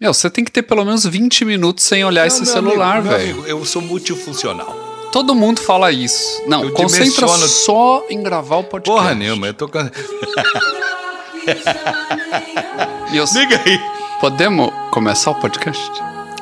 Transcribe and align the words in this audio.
Meu, 0.00 0.14
você 0.14 0.30
tem 0.30 0.44
que 0.44 0.52
ter 0.52 0.62
pelo 0.62 0.84
menos 0.84 1.04
20 1.04 1.44
minutos 1.44 1.82
sem 1.84 2.04
olhar 2.04 2.24
esse 2.26 2.38
Não, 2.38 2.44
meu 2.44 2.52
celular, 2.54 3.02
velho. 3.02 3.44
Eu 3.46 3.64
sou 3.64 3.82
multifuncional. 3.82 4.72
Todo 5.10 5.34
mundo 5.34 5.60
fala 5.60 5.90
isso. 5.90 6.42
Não, 6.46 6.62
Eu 6.64 6.72
concentra 6.72 7.26
dimensiono- 7.26 7.48
só 7.48 8.06
em 8.08 8.22
gravar 8.22 8.58
o 8.58 8.64
podcast. 8.64 9.00
Porra 9.00 9.14
nenhuma, 9.14 9.48
eu 9.48 9.54
tô 9.54 9.66
can... 9.68 9.90
Eu- 13.12 13.24
Liga 13.34 13.60
aí. 13.64 13.80
Podemos 14.20 14.70
começar 14.92 15.30
o 15.32 15.34
podcast? 15.36 15.90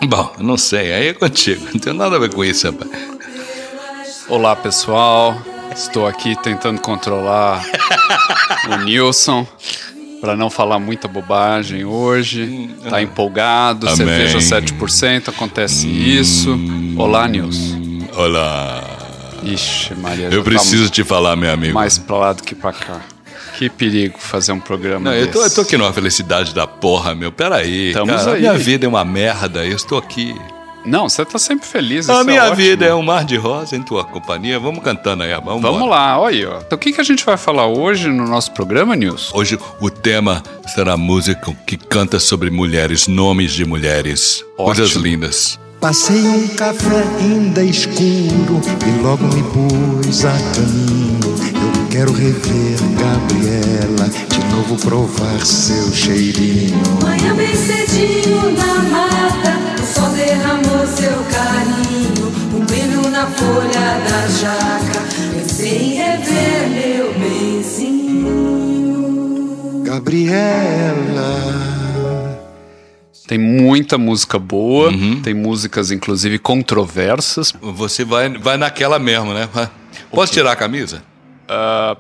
Bom, 0.07 0.31
não 0.39 0.59
sei, 0.59 0.93
aí 0.93 1.07
é 1.09 1.15
contigo. 1.15 1.65
Não 1.73 1.81
tem 1.81 1.93
nada 1.95 2.17
a 2.17 2.19
ver 2.19 2.35
com 2.35 2.45
isso, 2.45 2.67
rapaz. 2.71 2.91
Olá, 4.29 4.55
pessoal. 4.57 5.35
Estou 5.75 6.07
aqui 6.07 6.37
tentando 6.43 6.81
controlar 6.81 7.65
o 8.71 8.77
Nilson 8.85 9.47
para 10.21 10.37
não 10.37 10.51
falar 10.51 10.79
muita 10.79 11.07
bobagem 11.09 11.85
hoje. 11.85 12.71
Tá 12.89 13.03
empolgado, 13.03 13.87
Amém. 13.87 13.97
cerveja 13.97 14.39
7%, 14.39 15.29
acontece 15.29 15.87
isso. 15.87 16.59
Olá, 16.97 17.27
Nilson. 17.29 18.07
Olá. 18.15 18.83
Ixi, 19.43 19.95
Maria. 19.95 20.29
Eu 20.31 20.43
tá 20.43 20.51
preciso 20.51 20.91
te 20.91 21.05
falar, 21.05 21.37
meu 21.37 21.53
amigo. 21.53 21.75
mais 21.75 21.99
pra 21.99 22.17
lá 22.17 22.33
do 22.33 22.43
que 22.43 22.55
pra 22.55 22.73
cá. 22.73 23.01
Que 23.59 23.71
perigo 23.71 24.19
fazer 24.19 24.53
um 24.53 24.61
programa 24.61 25.11
Não, 25.11 25.17
eu 25.17 25.31
tô, 25.31 25.39
eu 25.39 25.45
desse. 25.45 25.55
tô 25.55 25.63
aqui 25.63 25.79
numa 25.79 25.93
felicidade 25.93 26.55
da 26.55 26.67
porra, 26.67 27.15
meu. 27.15 27.33
Peraí. 27.33 27.89
Estamos 27.89 28.15
cara, 28.15 28.33
aí. 28.33 28.41
Minha 28.41 28.59
vida 28.59 28.85
é 28.85 28.89
uma 28.89 29.05
merda, 29.05 29.65
eu 29.65 29.75
estou 29.77 29.97
aqui. 29.97 30.35
Não, 30.87 31.09
você 31.09 31.25
tá 31.25 31.39
sempre 31.39 31.67
feliz. 31.67 32.09
A 32.09 32.21
é 32.21 32.25
minha 32.25 32.43
ótimo. 32.43 32.57
vida 32.57 32.85
é 32.87 32.95
um 32.95 33.03
mar 33.03 33.25
de 33.25 33.37
rosa 33.37 33.77
em 33.77 33.83
tua 33.83 34.05
companhia. 34.05 34.59
Vamos 34.59 34.83
cantando 34.83 35.25
aí, 35.25 35.35
vamos 35.35 35.61
Vamos 35.61 35.89
lá, 35.89 36.19
olha 36.19 36.37
aí, 36.37 36.47
ó. 36.47 36.59
Então, 36.61 36.77
o 36.77 36.79
que, 36.79 36.93
que 36.93 37.01
a 37.01 37.05
gente 37.05 37.25
vai 37.25 37.37
falar 37.37 37.67
hoje 37.67 38.09
no 38.09 38.27
nosso 38.27 38.53
programa, 38.53 38.95
Nilson? 38.95 39.37
Hoje 39.37 39.59
o 39.81 39.91
tema 39.91 40.43
será 40.75 40.97
música 40.97 41.53
que 41.67 41.77
canta 41.77 42.19
sobre 42.21 42.51
mulheres, 42.51 43.09
nomes 43.09 43.53
de 43.53 43.65
mulheres. 43.65 44.45
Coisas 44.57 44.91
Ótimo. 44.91 45.05
lindas. 45.05 45.59
Passei 45.81 46.23
um 46.23 46.49
café 46.49 47.05
ainda 47.21 47.63
escuro 47.63 48.61
e 48.87 49.03
logo 49.03 49.25
me 49.25 49.43
pus 49.43 50.25
a 50.25 50.33
caminho. 50.33 51.21
Eu 51.21 51.89
quero 51.91 52.13
rever 52.13 52.79
Gabriela, 52.99 54.09
de 54.29 54.39
novo 54.55 54.77
provar 54.77 55.39
seu 55.45 55.93
cheirinho. 55.93 56.81
Manhã 57.03 57.35
bem 57.35 57.55
cedinho 57.55 58.53
na 58.57 58.75
mata, 58.85 59.83
o 59.83 59.87
sol 59.87 60.11
derramou 60.11 60.56
seu 61.07 61.23
carinho, 61.31 62.27
um 62.53 62.65
brilho 62.67 63.09
na 63.11 63.27
folha 63.27 64.01
da 64.09 64.27
jaca. 64.27 65.01
Pensei 65.33 65.79
em 65.79 65.95
rever 65.95 66.69
meu 66.71 67.13
benzinho. 67.15 68.27
Gabriela, 69.85 71.37
Tem 73.29 73.39
muita 73.39 73.97
música 73.99 74.37
boa, 74.39 74.91
Uhum. 74.91 75.21
tem 75.21 75.35
músicas, 75.35 75.91
inclusive, 75.93 76.39
controversas. 76.39 77.53
Você 77.61 78.05
vai, 78.05 78.29
vai 78.39 78.57
naquela 78.57 78.99
mesmo, 79.01 79.33
né? 79.35 79.49
Posso 80.13 80.33
tirar 80.33 80.53
a 80.53 80.57
camisa? 80.57 81.03
Ah, 81.49 81.97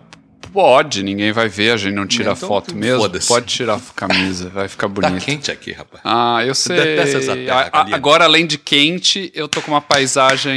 pode, 0.57 1.03
ninguém 1.03 1.33
vai 1.33 1.51
ver, 1.51 1.73
a 1.73 1.77
gente 1.77 1.93
não 1.95 2.07
tira 2.07 2.33
Então, 2.33 2.49
foto 2.49 2.75
mesmo. 2.75 3.07
Pode 3.29 3.45
tirar 3.45 3.75
a 3.75 3.81
camisa, 3.95 4.49
vai 4.49 4.67
ficar 4.69 4.89
Tá 4.89 4.95
bonito. 4.95 5.23
quente 5.23 5.51
aqui, 5.51 5.71
rapaz. 5.71 6.01
Ah, 6.03 6.43
eu 6.47 6.55
sei. 6.57 6.97
Terra, 7.45 7.69
A- 7.71 7.95
agora, 7.95 8.25
além 8.25 8.47
de 8.47 8.57
quente, 8.57 9.31
eu 9.35 9.49
tô 9.49 9.61
com 9.61 9.71
uma 9.73 9.83
paisagem. 9.83 10.55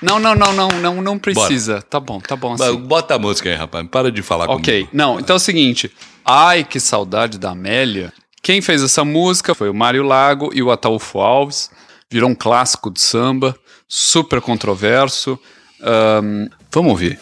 Não, 0.00 0.20
não, 0.20 0.36
não, 0.36 0.52
não, 0.52 0.68
não, 0.68 1.02
não 1.02 1.18
precisa. 1.18 1.82
Tá 1.82 1.98
bom, 1.98 2.20
tá 2.20 2.36
bom 2.36 2.52
assim. 2.54 2.76
Bota 2.76 3.16
a 3.16 3.18
música 3.18 3.48
aí, 3.50 3.56
rapaz. 3.56 3.84
Para 3.90 4.12
de 4.12 4.22
falar 4.22 4.48
Ok, 4.48 4.72
comigo. 4.84 4.90
não, 4.92 5.18
então 5.18 5.34
é 5.34 5.36
o 5.36 5.40
seguinte. 5.40 5.90
Ai, 6.24 6.62
que 6.62 6.78
saudade 6.78 7.38
da 7.38 7.50
Amélia. 7.50 8.12
Quem 8.40 8.62
fez 8.62 8.84
essa 8.84 9.04
música 9.04 9.52
foi 9.52 9.68
o 9.68 9.74
Mário 9.74 10.04
Lago 10.04 10.50
e 10.54 10.62
o 10.62 10.70
Ataúfo 10.70 11.18
Alves. 11.18 11.70
Virou 12.08 12.30
um 12.30 12.36
clássico 12.36 12.88
de 12.88 13.00
samba, 13.00 13.56
super 13.88 14.40
controverso. 14.40 15.36
Ahn, 15.82 16.46
vamos 16.72 16.92
ouvir. 16.92 17.18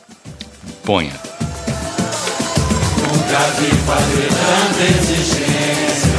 Ponha. 0.84 1.38
Nunca 3.28 3.44
fazer 3.84 4.28
tanta 4.33 4.84
exigência. 4.99 6.19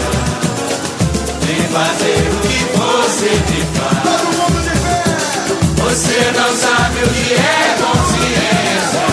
Vem 1.42 1.64
fazer 1.70 2.22
o 2.30 2.40
que 2.48 2.62
você 2.78 3.32
me 3.50 3.62
faz. 3.74 3.98
Todo 4.04 4.26
mundo 4.38 4.60
de 4.62 4.70
pé. 4.80 5.02
Você 5.82 6.18
não 6.38 6.52
sabe 6.56 6.98
o 7.00 7.10
que 7.10 7.34
é 7.34 7.78
consciência. 7.82 9.08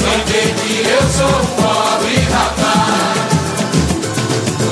Não 0.00 0.16
tem 0.24 0.48
que 0.54 0.74
eu 0.88 1.02
sou 1.12 1.38
pobre, 1.56 2.16
rapaz. 2.32 3.20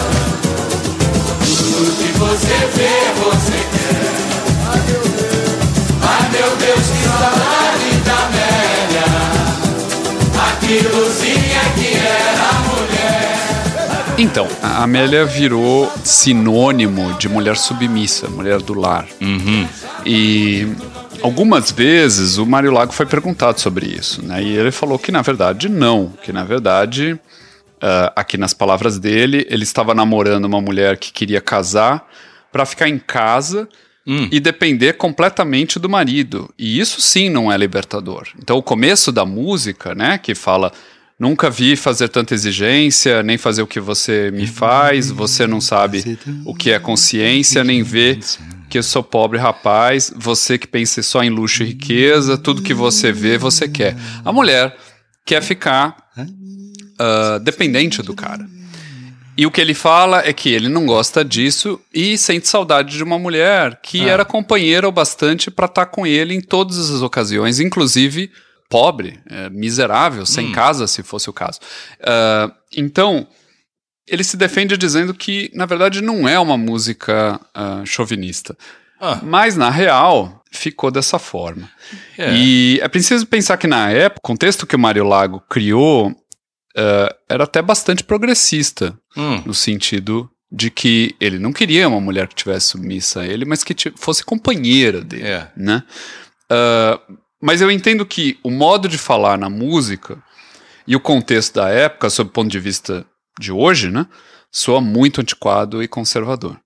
Tudo 1.57 1.91
que 1.99 2.11
você 2.19 2.57
vê, 2.75 2.95
você 3.23 3.59
quer. 3.71 4.26
Então, 14.19 14.49
a 14.63 14.83
Amélia 14.83 15.25
virou 15.25 15.93
sinônimo 16.03 17.15
de 17.19 17.29
mulher 17.29 17.57
submissa, 17.57 18.29
mulher 18.29 18.61
do 18.61 18.75
lar. 18.75 19.07
E 20.05 20.67
algumas 21.23 21.71
vezes 21.71 22.39
o 22.39 22.47
Mário 22.47 22.73
Lago 22.73 22.93
foi 22.93 23.07
perguntado 23.07 23.61
sobre 23.61 23.87
isso, 23.87 24.25
né? 24.25 24.43
E 24.43 24.57
ele 24.57 24.73
falou 24.73 24.99
que 24.99 25.13
na 25.13 25.23
verdade 25.23 25.69
não, 25.69 26.13
que 26.23 26.33
na 26.33 26.45
verdade, 26.45 27.19
ah, 27.81 28.13
aqui 28.17 28.37
nas 28.37 28.55
palavras 28.55 28.99
dele, 28.99 29.47
ele 29.51 29.63
estava 29.65 29.95
namorando 29.95 30.47
uma 30.47 30.61
mulher 30.61 30.97
que 30.97 31.13
queria 31.13 31.41
casar 31.41 32.09
para 32.51 32.65
ficar 32.65 32.89
em 32.89 32.99
casa 32.99 33.69
e 34.31 34.39
depender 34.39 34.95
completamente 34.95 35.79
do 35.79 35.89
marido. 35.89 36.49
E 36.59 36.79
isso 36.79 37.01
sim 37.01 37.29
não 37.29 37.51
é 37.51 37.57
libertador. 37.57 38.29
Então 38.41 38.57
o 38.57 38.63
começo 38.63 39.11
da 39.11 39.25
música, 39.25 39.95
né, 39.95 40.19
que 40.19 40.35
fala 40.35 40.73
Nunca 41.19 41.49
vi 41.49 41.77
fazer 41.77 42.11
tanta 42.11 42.35
exigência, 42.35 43.23
nem 43.23 43.39
fazer 43.39 43.63
o 43.63 43.67
que 43.67 43.81
você 43.81 44.31
me 44.31 44.47
faz. 44.47 45.11
Você 45.11 45.47
não 45.47 45.63
sabe 45.63 46.19
o 46.45 46.55
que 46.55 46.71
é 46.71 46.79
consciência, 46.79 47.65
nem 47.65 47.83
vê 47.83 48.19
que 48.69 48.77
eu 48.77 48.83
sou 48.83 49.03
pobre 49.03 49.39
rapaz. 49.39 50.13
Você 50.15 50.59
que 50.59 50.67
pensa 50.67 51.03
só 51.03 51.23
em 51.23 51.31
luxo 51.31 51.63
e 51.63 51.69
riqueza, 51.69 52.37
tudo 52.37 52.61
que 52.61 52.75
você 52.75 53.13
vê, 53.13 53.39
você 53.39 53.67
quer. 53.67 53.97
A 54.23 54.31
mulher 54.31 54.77
quer 55.25 55.43
ficar 55.43 55.97
ah, 56.99 57.39
dependente 57.43 58.03
do 58.03 58.15
cara. 58.15 58.47
E 59.37 59.45
o 59.45 59.51
que 59.51 59.61
ele 59.61 59.75
fala 59.75 60.27
é 60.27 60.33
que 60.33 60.49
ele 60.49 60.69
não 60.69 60.87
gosta 60.87 61.25
disso 61.25 61.79
e 61.93 62.17
sente 62.17 62.49
saudade 62.49 62.97
de 62.97 63.03
uma 63.03 63.19
mulher 63.19 63.81
que 63.83 64.09
era 64.09 64.25
companheira 64.25 64.89
o 64.89 64.93
bastante 64.93 65.51
para 65.51 65.67
estar 65.67 65.87
com 65.87 66.07
ele 66.07 66.35
em 66.35 66.41
todas 66.41 66.91
as 66.91 67.03
ocasiões, 67.03 67.61
inclusive 67.61 68.31
pobre, 68.69 69.21
é, 69.29 69.49
miserável, 69.51 70.27
sem 70.27 70.53
casa, 70.53 70.87
se 70.87 71.03
fosse 71.03 71.31
o 71.31 71.33
caso. 71.33 71.61
Ah, 72.03 72.51
então, 72.77 73.27
ele 74.07 74.25
se 74.25 74.37
defende 74.37 74.77
dizendo 74.77 75.15
que, 75.15 75.51
na 75.55 75.67
verdade, 75.67 76.03
não 76.03 76.29
é 76.29 76.39
uma 76.39 76.57
música 76.57 77.41
ah, 77.55 77.83
chauvinista. 77.85 78.57
Ah. 79.01 79.21
Mas, 79.23 79.57
na 79.57 79.71
real, 79.71 80.43
ficou 80.51 80.91
dessa 80.91 81.19
forma. 81.19 81.69
É. 82.17 82.33
E 82.33 82.81
é 82.81 82.89
preciso 82.89 83.27
pensar 83.27 83.57
que, 83.57 83.67
na 83.67 83.91
época, 83.91 84.21
o 84.21 84.29
contexto 84.29 84.67
que 84.67 84.77
o 84.77 84.79
Mário 84.79 85.05
Lago 85.05 85.43
criou 85.49 86.15
ah, 86.77 87.15
era 87.29 87.45
até 87.45 87.63
bastante 87.63 88.05
progressista, 88.05 88.99
Hum. 89.17 89.43
no 89.47 89.55
sentido 89.55 90.31
de 90.53 90.71
que 90.71 91.15
ele 91.21 91.39
não 91.39 91.53
queria 91.53 91.89
uma 91.89 92.01
mulher 92.01 92.29
que 92.29 92.35
tivesse 92.35 92.67
submissa 92.69 93.21
a 93.23 93.27
ele, 93.27 93.45
mas 93.45 93.65
que 93.65 93.75
fosse 93.97 94.25
companheira 94.25 95.01
dele, 95.03 95.27
É. 95.27 95.51
né? 95.57 95.83
Ah, 96.51 97.01
mas 97.43 97.61
eu 97.61 97.71
entendo 97.71 98.05
que 98.07 98.39
o 98.43 98.51
modo 98.51 98.89
de 98.89 98.97
falar 98.99 99.37
na 99.39 99.51
música 99.51 100.23
e 100.87 100.95
o 100.95 101.01
contexto 101.01 101.55
da 101.55 101.69
época, 101.69 102.09
sob 102.11 102.31
o 102.31 102.33
ponto 102.33 102.49
de 102.51 102.61
vista 102.61 103.05
de 103.39 103.51
hoje, 103.53 103.91
né, 103.91 104.07
soa 104.53 104.81
muito 104.81 105.21
antiquado 105.21 105.83
e 105.83 105.89
conservador. 105.89 106.59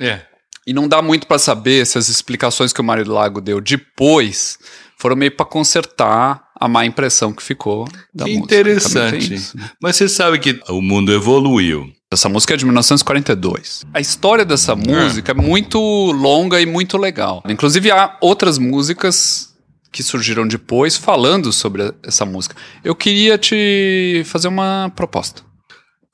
É. 0.00 0.22
E 0.66 0.72
não 0.72 0.88
dá 0.88 1.00
muito 1.00 1.26
para 1.28 1.38
saber 1.38 1.86
se 1.86 1.96
as 1.98 2.08
explicações 2.08 2.72
que 2.72 2.80
o 2.80 2.84
Mário 2.84 3.08
Lago 3.08 3.40
deu 3.40 3.60
depois 3.60 4.58
foram 4.98 5.14
meio 5.14 5.30
para 5.30 5.46
consertar 5.46 6.42
a 6.58 6.66
má 6.68 6.84
impressão 6.86 7.32
que 7.32 7.42
ficou 7.42 7.86
da 8.14 8.24
Que 8.24 8.36
música. 8.36 8.54
Interessante. 8.54 9.34
isso, 9.34 9.56
né? 9.56 9.70
Mas 9.80 9.96
você 9.96 10.08
sabe 10.08 10.38
que 10.38 10.60
o 10.68 10.80
mundo 10.80 11.12
evoluiu. 11.12 11.90
Essa 12.12 12.28
música 12.28 12.54
é 12.54 12.56
de 12.56 12.64
1942. 12.64 13.84
A 13.92 14.00
história 14.00 14.44
dessa 14.44 14.74
música 14.76 15.32
é 15.32 15.34
muito 15.34 15.78
longa 16.12 16.60
e 16.60 16.66
muito 16.66 16.96
legal. 16.96 17.42
Inclusive, 17.48 17.90
há 17.90 18.16
outras 18.20 18.58
músicas 18.58 19.54
que 19.92 20.02
surgiram 20.02 20.46
depois 20.46 20.96
falando 20.96 21.52
sobre 21.52 21.92
essa 22.04 22.24
música. 22.24 22.54
Eu 22.84 22.94
queria 22.94 23.36
te 23.38 24.22
fazer 24.26 24.48
uma 24.48 24.90
proposta. 24.94 25.42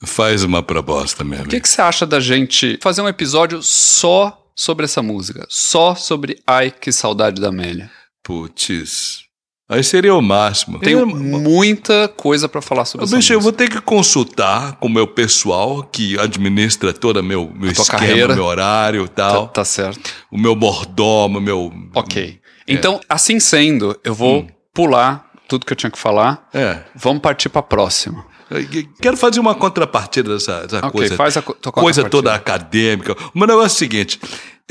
Faz 0.04 0.42
uma 0.42 0.62
proposta, 0.62 1.22
meu 1.22 1.34
O 1.34 1.36
amigo. 1.42 1.50
que, 1.50 1.60
que 1.60 1.68
você 1.68 1.80
acha 1.82 2.04
da 2.06 2.18
gente 2.20 2.78
fazer 2.82 3.02
um 3.02 3.08
episódio 3.08 3.62
só 3.62 4.36
sobre 4.56 4.84
essa 4.86 5.02
música? 5.02 5.46
Só 5.48 5.94
sobre 5.94 6.40
Ai, 6.46 6.70
que 6.70 6.90
saudade 6.90 7.40
da 7.40 7.48
Amélia. 7.48 7.90
Putz. 8.22 9.24
Aí 9.72 9.82
seria 9.82 10.14
o 10.14 10.20
máximo. 10.20 10.78
Tenho 10.78 11.06
Tem- 11.06 11.16
muita 11.16 12.06
coisa 12.08 12.48
pra 12.48 12.60
falar 12.60 12.84
sobre 12.84 13.06
Bicho, 13.06 13.32
eu 13.32 13.40
vou 13.40 13.52
ter 13.52 13.70
que 13.70 13.80
consultar 13.80 14.76
com 14.76 14.86
o 14.86 14.90
meu 14.90 15.06
pessoal 15.06 15.82
que 15.82 16.18
administra 16.18 16.92
todo 16.92 17.22
meu, 17.22 17.50
meu 17.54 17.70
A 17.70 17.72
esquema, 17.72 17.98
carreira. 17.98 18.34
meu 18.34 18.44
horário 18.44 19.04
e 19.04 19.08
Tá, 19.08 19.30
tal. 19.30 19.48
tá 19.48 19.64
certo. 19.64 20.10
O 20.30 20.38
meu 20.38 20.54
mordomo, 20.54 21.40
meu. 21.40 21.72
Ok. 21.94 22.38
Então, 22.68 23.00
assim 23.08 23.40
sendo, 23.40 23.98
eu 24.04 24.14
vou 24.14 24.46
pular 24.74 25.30
tudo 25.48 25.64
que 25.66 25.72
eu 25.72 25.76
tinha 25.76 25.90
que 25.90 25.98
falar. 25.98 26.48
É. 26.52 26.80
Vamos 26.94 27.22
partir 27.22 27.48
pra 27.48 27.62
próxima. 27.62 28.24
Eu 28.50 28.84
Quero 29.00 29.16
fazer 29.16 29.40
uma 29.40 29.54
contrapartida 29.54 30.34
dessa, 30.34 30.60
dessa 30.66 30.86
Ok, 30.86 30.90
coisa. 30.92 31.16
faz 31.16 31.36
a 31.38 31.42
co- 31.42 31.54
coisa 31.72 32.04
toda 32.08 32.34
acadêmica. 32.34 33.16
O 33.34 33.38
meu 33.38 33.48
negócio 33.48 33.64
é 33.72 33.76
o 33.76 33.78
seguinte: 33.78 34.20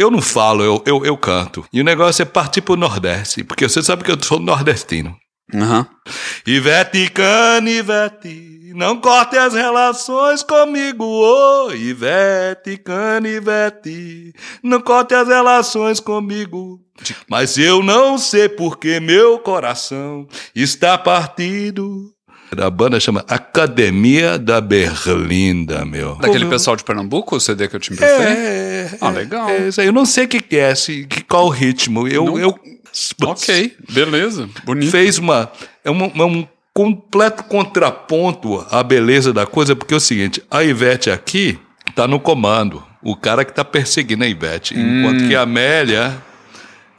eu 0.01 0.11
não 0.11 0.21
falo, 0.21 0.63
eu, 0.63 0.83
eu, 0.85 1.05
eu 1.05 1.17
canto. 1.17 1.65
E 1.71 1.79
o 1.79 1.83
negócio 1.83 2.21
é 2.21 2.25
partir 2.25 2.61
pro 2.61 2.75
Nordeste, 2.75 3.43
porque 3.43 3.67
você 3.67 3.81
sabe 3.81 4.03
que 4.03 4.11
eu 4.11 4.17
sou 4.21 4.39
nordestino. 4.39 5.15
Aham. 5.53 5.85
Ivete 6.47 7.09
Canivete, 7.09 8.71
não 8.73 8.97
corte 9.01 9.37
as 9.37 9.53
relações 9.53 10.41
comigo, 10.41 11.03
ô 11.03 11.73
Ivete 11.73 12.77
Canivete, 12.77 14.33
não 14.63 14.79
corte 14.79 15.13
as 15.13 15.27
relações 15.27 15.99
comigo. 15.99 16.79
Mas 17.27 17.57
eu 17.57 17.83
não 17.83 18.17
sei 18.17 18.47
porque 18.47 18.99
meu 18.99 19.39
coração 19.39 20.27
está 20.55 20.97
partido. 20.97 22.13
A 22.57 22.69
banda 22.69 22.99
chama 22.99 23.23
Academia 23.29 24.37
da 24.37 24.59
Berlinda, 24.59 25.85
meu. 25.85 26.15
Daquele 26.15 26.43
Pô, 26.45 26.51
pessoal 26.51 26.75
de 26.75 26.83
Pernambuco, 26.83 27.35
o 27.37 27.39
CD 27.39 27.67
que 27.67 27.75
eu 27.75 27.79
te 27.79 27.93
emprestei? 27.93 28.25
É, 28.25 28.89
Ah, 28.99 29.09
legal. 29.09 29.47
É, 29.49 29.69
aí. 29.77 29.87
eu 29.87 29.93
não 29.93 30.05
sei 30.05 30.25
o 30.25 30.27
que, 30.27 30.41
que 30.41 30.57
é, 30.57 30.75
se, 30.75 31.05
que, 31.05 31.23
qual 31.23 31.45
o 31.45 31.49
ritmo. 31.49 32.07
Eu, 32.07 32.25
Não- 32.25 32.39
eu 32.39 32.59
Ok, 33.23 33.77
beleza. 33.89 34.49
Bonito. 34.65 34.91
fez 34.91 35.17
uma 35.17 35.49
é 35.85 35.89
uma- 35.89 36.07
uma- 36.07 36.25
um 36.25 36.45
completo 36.73 37.43
contraponto 37.45 38.65
à 38.69 38.83
beleza 38.83 39.31
da 39.31 39.45
coisa, 39.45 39.73
porque 39.75 39.93
é 39.93 39.97
o 39.97 39.99
seguinte, 40.01 40.43
a 40.51 40.61
Ivete 40.61 41.09
aqui 41.09 41.57
tá 41.95 42.05
no 42.05 42.19
comando, 42.19 42.83
o 43.01 43.15
cara 43.15 43.45
que 43.45 43.53
tá 43.53 43.63
perseguindo 43.63 44.25
a 44.25 44.27
Ivete, 44.27 44.75
Hum. 44.77 44.99
enquanto 44.99 45.27
que 45.27 45.35
a 45.35 45.41
Amélia, 45.43 46.17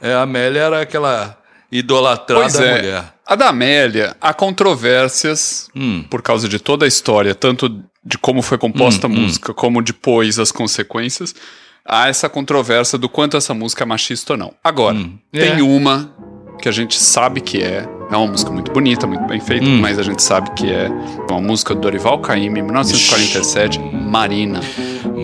é, 0.01 0.13
a 0.13 0.21
Amélia 0.23 0.61
era 0.61 0.81
aquela 0.81 1.37
idolatrada 1.77 2.41
Pois 2.43 2.59
é. 2.59 2.75
mulher. 2.77 3.03
A 3.25 3.35
da 3.35 3.49
Amélia, 3.49 4.15
há 4.21 4.33
controvérsias 4.33 5.69
Hum. 5.75 6.03
por 6.09 6.21
causa 6.21 6.47
de 6.47 6.59
toda 6.59 6.85
a 6.85 6.87
história, 6.87 7.33
tanto 7.33 7.69
de 8.05 8.17
como 8.17 8.41
foi 8.41 8.57
composta 8.57 9.07
Hum, 9.07 9.11
a 9.11 9.19
música, 9.19 9.53
como 9.53 9.81
depois 9.81 10.37
as 10.39 10.51
consequências. 10.51 11.33
Há 11.85 12.07
essa 12.09 12.29
controvérsia 12.29 12.97
do 12.97 13.09
quanto 13.09 13.35
essa 13.35 13.53
música 13.53 13.83
é 13.83 13.85
machista 13.85 14.33
ou 14.33 14.37
não. 14.39 14.53
Agora, 14.63 14.95
Hum, 14.97 15.17
tem 15.31 15.59
é. 15.59 15.63
uma 15.63 16.13
que 16.61 16.69
a 16.69 16.71
gente 16.71 16.97
sabe 16.97 17.41
que 17.41 17.61
é. 17.61 17.87
É 18.11 18.15
uma 18.17 18.27
música 18.27 18.51
muito 18.51 18.71
bonita, 18.71 19.07
muito 19.07 19.25
bem 19.25 19.39
feita, 19.39 19.65
Hum. 19.65 19.79
mas 19.81 19.97
a 19.97 20.03
gente 20.03 20.21
sabe 20.21 20.51
que 20.51 20.69
é 20.71 20.89
uma 21.29 21.41
música 21.41 21.73
do 21.73 21.81
Dorival 21.81 22.19
Caymmi, 22.19 22.59
em 22.59 22.63
1947, 22.63 23.79
Marina. 23.79 24.59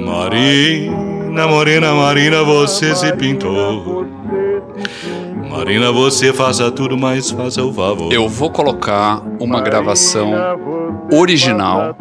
Marina, 0.05 1.47
Morena, 1.47 1.93
Marina, 1.93 2.43
você 2.43 2.95
se 2.95 3.11
pintou. 3.13 4.05
Marina, 5.59 5.91
você 5.91 6.31
faça 6.31 6.71
tudo, 6.71 6.97
mas 6.97 7.31
faça 7.31 7.61
o 7.61 7.73
favor. 7.73 8.13
Eu 8.13 8.29
vou 8.29 8.50
colocar 8.50 9.21
uma 9.41 9.59
gravação 9.59 10.31
original 11.11 11.94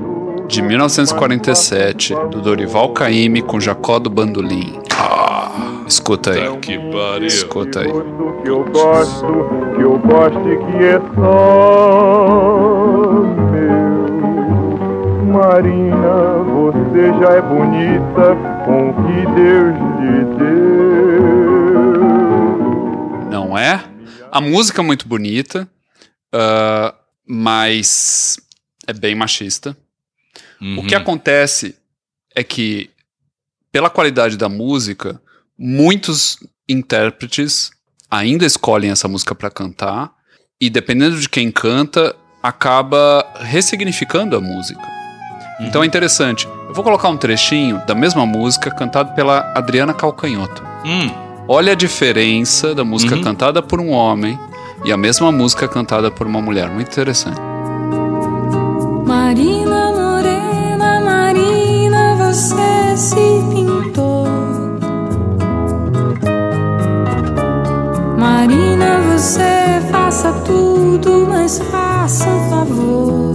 de 0.46 0.62
1947 0.62 2.14
do 2.30 2.40
Dorival 2.40 2.90
Caymmi 2.90 3.42
com 3.42 3.58
Jacó 3.58 3.98
do 3.98 4.08
Bandolim. 4.08 4.78
Ah, 4.96 5.50
escuta 5.88 6.30
aí. 6.30 6.56
Que. 6.58 6.78
Escuta 7.26 7.80
aí. 7.80 7.88
gosto 7.88 8.38
que 8.44 8.48
eu 8.48 8.64
gosto, 8.64 9.26
que 9.74 9.82
eu 9.82 9.98
goste 9.98 10.38
que 10.38 10.84
é 10.84 11.00
só 11.16 12.44
meu. 13.50 13.88
Marina, 15.32 16.44
você 16.44 17.12
já 17.20 17.30
é 17.32 17.42
bonita 17.42 18.36
com 18.64 18.90
o 18.90 18.94
que 18.94 19.26
Deus 19.34 19.74
lhe 20.00 20.24
A 24.38 24.40
música 24.40 24.80
é 24.80 24.84
muito 24.84 25.08
bonita, 25.08 25.68
ah, 26.32 26.94
mas 27.26 28.38
é 28.86 28.92
bem 28.92 29.12
machista. 29.12 29.76
O 30.78 30.86
que 30.86 30.94
acontece 30.94 31.74
é 32.36 32.44
que, 32.44 32.88
pela 33.72 33.90
qualidade 33.90 34.36
da 34.36 34.48
música, 34.48 35.20
muitos 35.58 36.38
intérpretes 36.68 37.72
ainda 38.08 38.46
escolhem 38.46 38.92
essa 38.92 39.08
música 39.08 39.34
para 39.34 39.50
cantar 39.50 40.12
e, 40.60 40.70
dependendo 40.70 41.18
de 41.18 41.28
quem 41.28 41.50
canta, 41.50 42.14
acaba 42.40 43.26
ressignificando 43.40 44.36
a 44.36 44.40
música. 44.40 44.86
Então 45.58 45.82
é 45.82 45.86
interessante. 45.86 46.46
Eu 46.68 46.74
vou 46.74 46.84
colocar 46.84 47.08
um 47.08 47.16
trechinho 47.16 47.84
da 47.88 47.94
mesma 47.94 48.24
música 48.24 48.70
cantado 48.70 49.16
pela 49.16 49.52
Adriana 49.56 49.92
Calcanhoto. 49.92 50.62
Hum, 50.84 51.27
Olha 51.48 51.72
a 51.72 51.74
diferença 51.74 52.74
da 52.74 52.84
música 52.84 53.16
Uhum. 53.16 53.22
cantada 53.22 53.62
por 53.62 53.80
um 53.80 53.90
homem 53.90 54.38
e 54.84 54.92
a 54.92 54.96
mesma 54.96 55.32
música 55.32 55.66
cantada 55.66 56.10
por 56.10 56.26
uma 56.26 56.40
mulher. 56.42 56.68
Muito 56.68 56.88
interessante. 56.90 57.40
Marina 59.06 59.90
Morena, 59.92 61.00
Marina, 61.00 62.16
você 62.16 62.96
se 62.96 63.42
pintou. 63.50 64.26
Marina, 68.18 69.00
você 69.12 69.80
faça 69.90 70.32
tudo, 70.44 71.26
mas 71.28 71.58
faça 71.70 72.28
um 72.28 72.50
favor. 72.50 73.34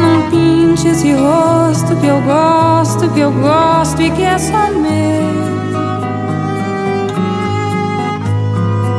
Não 0.00 0.30
pinte 0.30 0.88
esse 0.88 1.12
rosto 1.12 1.94
que 2.00 2.06
eu 2.06 2.20
gosto, 2.22 3.08
que 3.10 3.20
eu 3.20 3.30
gosto 3.32 3.57
que 4.38 4.44
só 4.44 4.70
meu. 4.70 5.18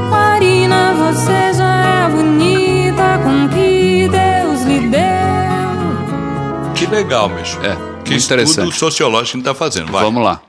Marina, 0.10 0.94
você 0.94 1.54
já 1.54 2.08
é 2.08 2.10
bonita 2.10 3.20
com 3.24 3.46
o 3.46 3.50
que 3.50 4.10
Deus 4.10 4.64
lhe 4.64 4.88
deu. 4.90 5.00
que 6.76 6.86
legal, 6.88 7.30
bicho. 7.30 7.58
É, 7.64 7.76
Que 8.04 8.12
muito 8.12 8.18
estudo 8.18 8.42
interessante. 8.42 8.76
sociológico 8.78 9.32
que 9.32 9.38
a 9.38 9.40
gente 9.40 9.46
tá 9.46 9.56
fazendo. 9.56 9.92
Vai. 9.92 10.04
Vamos 10.04 10.24
lá. 10.24 10.42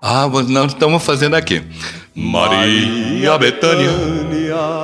Ah, 0.00 0.28
mas 0.32 0.48
nós 0.48 0.72
estamos 0.72 1.02
fazendo 1.04 1.34
aqui. 1.34 1.62
Maria 2.14 3.36
Bethânia, 3.36 3.90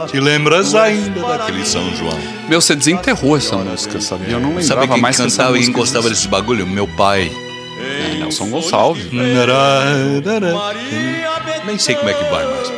te 0.09 0.21
lembras 0.21 0.75
ainda 0.75 1.21
daquele 1.21 1.65
São 1.65 1.89
João? 1.97 2.19
Meu, 2.49 2.61
você 2.61 2.75
desenterrou 2.77 3.37
essa 3.37 3.57
música, 3.57 4.01
sabia? 4.01 4.35
Eu 4.35 4.41
não 4.41 4.49
lembrava 4.51 4.67
Sabe 4.67 4.89
quem 4.89 5.01
mais 5.01 5.17
cantava 5.17 5.57
e 5.59 5.67
gostava 5.71 6.09
desse 6.09 6.29
bagulho? 6.29 6.67
Meu 6.67 6.87
pai. 6.87 7.31
É, 7.79 8.15
Nelson 8.19 8.49
Gonçalves. 8.51 9.07
Nem 11.67 11.79
sei 11.79 11.95
como 11.95 12.09
é 12.11 12.15
que 12.15 12.25
vai 12.25 12.45
mais. 12.45 12.73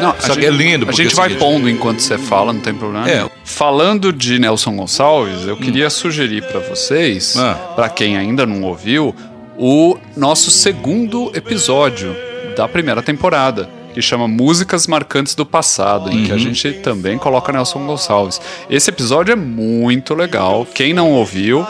Não, 0.00 0.14
Só 0.18 0.28
gente, 0.28 0.40
que 0.40 0.46
é 0.46 0.50
lindo, 0.50 0.88
A 0.88 0.92
gente 0.92 1.12
é 1.12 1.14
vai 1.16 1.28
seguinte- 1.28 1.44
pondo 1.44 1.68
enquanto 1.68 2.00
você 2.00 2.18
fala, 2.18 2.52
não 2.52 2.60
tem 2.60 2.74
problema. 2.74 3.08
É. 3.08 3.16
nenhum. 3.16 3.28
Falando 3.44 4.12
de 4.12 4.38
Nelson 4.38 4.74
Gonçalves, 4.76 5.46
eu 5.46 5.56
queria 5.56 5.88
sugerir 5.90 6.42
pra 6.44 6.58
vocês, 6.60 7.36
Ah. 7.36 7.54
pra 7.76 7.88
quem 7.88 8.16
ainda 8.16 8.44
não 8.46 8.62
ouviu, 8.62 9.14
o 9.56 9.96
nosso 10.16 10.50
segundo 10.50 11.30
episódio 11.34 12.16
da 12.56 12.66
primeira 12.66 13.00
temporada, 13.02 13.68
que 13.94 14.00
chama 14.02 14.26
Músicas 14.26 14.86
Marcantes 14.86 15.34
do 15.34 15.44
Passado, 15.46 16.10
em 16.10 16.20
Uhum. 16.20 16.24
que 16.26 16.32
a 16.32 16.38
gente 16.38 16.72
também 16.74 17.16
coloca 17.18 17.52
Nelson 17.52 17.86
Gonçalves. 17.86 18.40
Esse 18.68 18.90
episódio 18.90 19.32
é 19.32 19.36
muito 19.36 20.14
legal. 20.14 20.66
Quem 20.74 20.92
não 20.94 21.12
ouviu, 21.12 21.64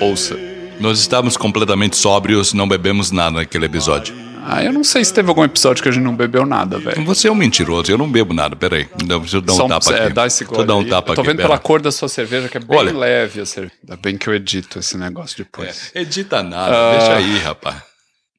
ouça. 0.00 0.36
Nós 0.80 0.98
estávamos 0.98 1.36
completamente 1.36 1.96
sóbrios, 1.96 2.52
não 2.54 2.66
bebemos 2.66 3.10
nada 3.10 3.32
naquele 3.36 3.66
episódio. 3.66 4.14
Ah, 4.42 4.64
eu 4.64 4.72
não 4.72 4.82
sei 4.82 5.04
se 5.04 5.12
teve 5.12 5.28
algum 5.28 5.44
episódio 5.44 5.82
que 5.82 5.88
a 5.90 5.92
gente 5.92 6.02
não 6.02 6.16
bebeu 6.16 6.46
nada, 6.46 6.78
velho. 6.78 7.04
Você 7.04 7.28
é 7.28 7.30
um 7.30 7.34
mentiroso, 7.34 7.92
eu 7.92 7.98
não 7.98 8.10
bebo 8.10 8.32
nada, 8.32 8.56
peraí. 8.56 8.88
Deixa 9.04 9.36
eu 9.36 9.40
dar 9.42 9.52
um 9.52 9.56
Só 9.56 9.68
tapa 9.68 9.92
é, 9.92 10.04
aqui. 10.06 10.12
dá 10.14 10.26
esse 10.26 10.44
Deixa 10.44 10.60
eu 10.62 10.66
dar 10.66 10.76
um 10.76 10.84
tapa 10.84 11.12
Eu 11.12 11.14
tô 11.16 11.20
aqui, 11.20 11.28
vendo 11.30 11.36
pera. 11.36 11.48
pela 11.50 11.58
cor 11.58 11.82
da 11.82 11.92
sua 11.92 12.08
cerveja 12.08 12.48
que 12.48 12.56
é 12.56 12.60
bem 12.60 12.78
Olha. 12.78 12.92
leve 12.96 13.40
a 13.42 13.46
cerveja. 13.46 13.74
Ainda 13.84 14.00
bem 14.02 14.16
que 14.16 14.26
eu 14.28 14.34
edito 14.34 14.78
esse 14.78 14.96
negócio 14.96 15.36
depois. 15.36 15.92
Edita 15.94 16.42
nada, 16.42 16.74
Ah. 16.74 16.96
deixa 16.96 17.14
aí, 17.16 17.38
rapaz. 17.38 17.76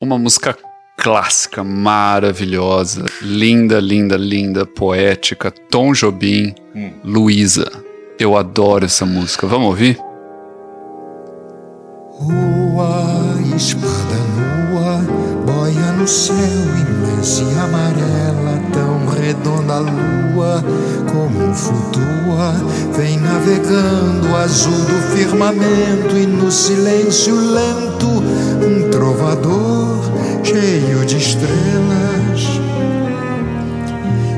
Uma 0.01 0.17
música 0.17 0.57
clássica, 0.97 1.63
maravilhosa, 1.63 3.05
linda, 3.21 3.79
linda, 3.79 4.17
linda, 4.17 4.65
poética, 4.65 5.51
Tom 5.51 5.93
Jobim, 5.93 6.55
Hum. 6.75 6.91
Luísa. 7.03 7.71
Eu 8.19 8.35
adoro 8.35 8.85
essa 8.85 9.05
música. 9.05 9.45
Vamos 9.47 9.67
ouvir? 9.67 9.97
Rua, 12.23 13.35
espada 13.55 14.15
nua, 14.37 15.01
boia 15.43 15.91
no 15.93 16.07
céu 16.07 16.35
imensa 16.35 17.41
e 17.41 17.59
amarela, 17.59 18.61
tão 18.71 19.07
redonda 19.07 19.73
a 19.73 19.79
lua, 19.79 20.63
como 21.11 21.51
flutua, 21.51 22.53
vem 22.95 23.17
navegando 23.17 24.35
azul 24.35 24.71
do 24.71 25.15
firmamento 25.15 26.15
e 26.15 26.27
no 26.27 26.51
silêncio 26.51 27.33
lento, 27.35 28.05
um 28.05 28.89
trovador 28.91 29.97
cheio 30.43 31.03
de 31.03 31.17
estrelas. 31.17 32.61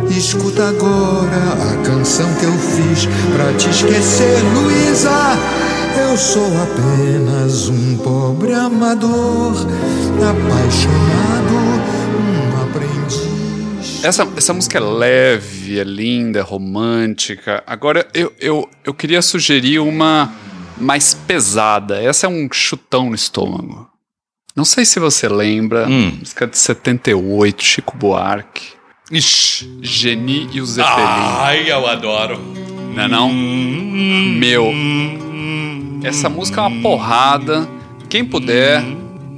Escuta 0.10 0.70
agora 0.70 1.36
a 1.74 1.86
canção 1.86 2.34
que 2.36 2.46
eu 2.46 2.54
fiz 2.54 3.10
pra 3.36 3.52
te 3.58 3.70
esquecer, 3.70 4.42
Luísa. 4.56 5.73
Eu 5.98 6.18
sou 6.18 6.48
apenas 6.62 7.70
um 7.70 7.98
pobre 7.98 8.54
amador, 8.54 9.54
apaixonado, 10.18 11.54
um 12.20 12.64
aprendiz. 12.64 14.04
Essa, 14.04 14.28
essa 14.36 14.54
música 14.54 14.78
é 14.78 14.82
leve, 14.82 15.80
é 15.80 15.84
linda, 15.84 16.40
é 16.40 16.42
romântica. 16.42 17.64
Agora, 17.66 18.08
eu, 18.14 18.34
eu, 18.40 18.70
eu 18.84 18.94
queria 18.94 19.22
sugerir 19.22 19.80
uma 19.80 20.32
mais 20.78 21.14
pesada. 21.14 22.02
Essa 22.02 22.26
é 22.28 22.30
um 22.30 22.48
chutão 22.52 23.10
no 23.10 23.16
estômago. 23.16 23.88
Não 24.56 24.66
sei 24.66 24.86
se 24.86 25.00
você 25.00 25.28
lembra, 25.28 25.88
Hum. 25.88 26.18
música 26.20 26.46
de 26.46 26.58
78, 26.58 27.64
Chico 27.64 27.98
Buarque, 27.98 28.74
Ixi. 29.12 29.80
Geni 29.82 30.48
e 30.54 30.62
o 30.62 30.66
Zeppelin. 30.66 30.96
Ai, 30.98 31.72
eu 31.72 31.88
adoro. 31.88 32.40
Não 32.96 33.04
é 33.04 33.08
não? 33.08 33.34
Meu, 33.34 34.72
essa 36.04 36.28
música 36.30 36.62
é 36.62 36.68
uma 36.68 36.82
porrada. 36.82 37.68
Quem 38.10 38.26
puder, 38.26 38.84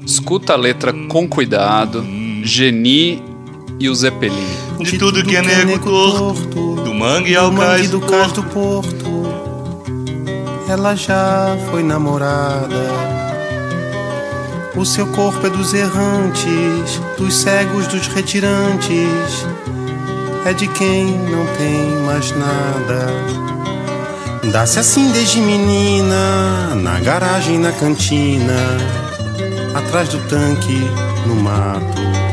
escuta 0.05 0.53
a 0.53 0.55
letra 0.55 0.91
com 1.07 1.27
cuidado. 1.27 2.05
Geni 2.43 3.23
e 3.79 3.89
o 3.89 3.95
Zeppelin. 3.95 4.65
De 4.79 4.97
tudo 4.97 5.23
que 5.23 5.35
é 5.35 5.41
nego 5.41 5.79
torto, 5.79 6.75
do 6.83 6.93
mangue 6.93 7.35
ao 7.35 7.49
do 7.49 7.55
mangue 7.55 7.67
cais 7.67 7.89
do 7.89 8.01
cais 8.01 8.31
do 8.31 8.43
porto. 8.43 9.05
Ela 10.67 10.95
já 10.95 11.57
foi 11.69 11.83
namorada. 11.83 13.05
O 14.75 14.83
seu 14.83 15.07
corpo 15.07 15.47
é 15.47 15.49
dos 15.49 15.73
errantes, 15.73 16.99
dos 17.17 17.33
cegos, 17.35 17.87
dos 17.87 18.07
retirantes. 18.07 19.45
É 20.45 20.53
de 20.53 20.67
quem 20.67 21.05
não 21.05 21.45
tem 21.57 22.05
mais 22.05 22.31
nada. 22.31 23.54
Dá-se 24.51 24.79
assim 24.79 25.11
desde 25.11 25.41
menina, 25.41 26.75
na 26.75 26.99
garagem, 26.99 27.57
na 27.57 27.71
cantina, 27.71 28.55
atrás 29.73 30.09
do 30.09 30.19
tanque, 30.29 30.79
no 31.25 31.35
mato. 31.35 32.25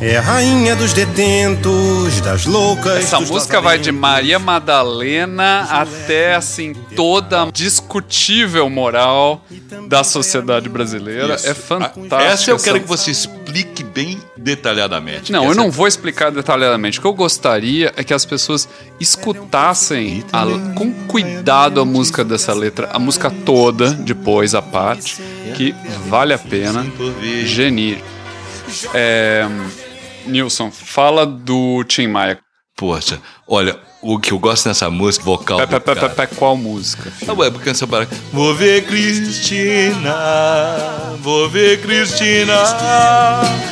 É 0.00 0.16
a 0.16 0.20
rainha 0.20 0.74
dos 0.74 0.92
detentos, 0.92 2.20
das 2.22 2.44
loucas. 2.44 3.04
Essa 3.04 3.18
dos 3.18 3.30
música 3.30 3.60
vai 3.60 3.78
de. 3.78 3.92
Maria 3.92 4.36
Madalena 4.36 5.62
até 5.70 6.34
assim 6.34 6.72
toda 6.96 7.44
a 7.44 7.50
discutível 7.52 8.68
moral 8.68 9.44
da 9.86 10.02
sociedade 10.02 10.68
brasileira. 10.68 11.36
Isso. 11.36 11.48
É 11.48 11.54
fantástico. 11.54 12.14
Essa 12.16 12.50
eu 12.50 12.58
quero 12.58 12.80
que 12.80 12.88
você 12.88 13.12
explique 13.12 13.84
bem 13.84 14.20
detalhadamente. 14.42 15.30
Não, 15.32 15.44
eu 15.44 15.54
não 15.54 15.70
vou 15.70 15.86
explicar 15.86 16.30
detalhadamente. 16.30 16.98
O 16.98 17.02
que 17.02 17.06
eu 17.06 17.14
gostaria 17.14 17.92
é 17.96 18.02
que 18.04 18.12
as 18.12 18.24
pessoas 18.24 18.68
escutassem 19.00 20.24
a- 20.32 20.74
com 20.74 20.92
cuidado 21.06 21.80
a 21.80 21.84
música 21.84 22.24
dessa 22.24 22.52
letra, 22.52 22.88
a 22.92 22.98
música 22.98 23.30
toda, 23.30 23.90
depois 23.92 24.54
a 24.54 24.62
parte, 24.62 25.22
que 25.56 25.74
vale 26.08 26.32
a 26.34 26.38
pena. 26.38 26.84
Genir. 27.46 27.98
É, 28.94 29.46
Nilson, 30.26 30.70
fala 30.70 31.26
do 31.26 31.84
Tim 31.84 32.06
Maia. 32.08 32.38
Poxa, 32.76 33.20
olha, 33.46 33.78
o 34.02 34.18
que 34.18 34.32
eu 34.32 34.38
gosto 34.38 34.66
nessa 34.66 34.90
música, 34.90 35.24
vocal 35.24 35.58
Pé, 35.58 35.66
pé, 35.66 35.78
pé, 35.78 35.94
pé, 35.94 36.08
pé, 36.08 36.26
qual 36.26 36.56
música? 36.56 37.08
filho? 37.10 37.30
Ah, 37.30 37.34
ué, 37.34 37.50
canção 37.50 37.86
para... 37.86 38.08
Vou 38.32 38.52
ver 38.54 38.84
Cristina, 38.84 40.16
vou 41.20 41.48
ver 41.48 41.80
Cristina. 41.80 42.52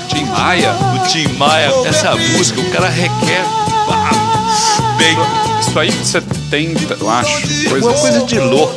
Tim 0.09 0.25
Maia? 0.27 0.73
O 0.73 1.09
Tim 1.09 1.27
Maia, 1.37 1.73
essa 1.85 2.15
música, 2.15 2.61
o 2.61 2.71
cara 2.71 2.89
requer 2.89 3.45
ah, 3.91 4.97
bem, 4.97 5.17
Isso 5.61 5.79
aí 5.79 5.91
70, 5.91 6.99
eu 7.01 7.11
acho. 7.11 7.69
Coisa 7.69 7.89
uma 7.89 7.99
coisa 7.99 8.25
de 8.25 8.39
louco. 8.39 8.77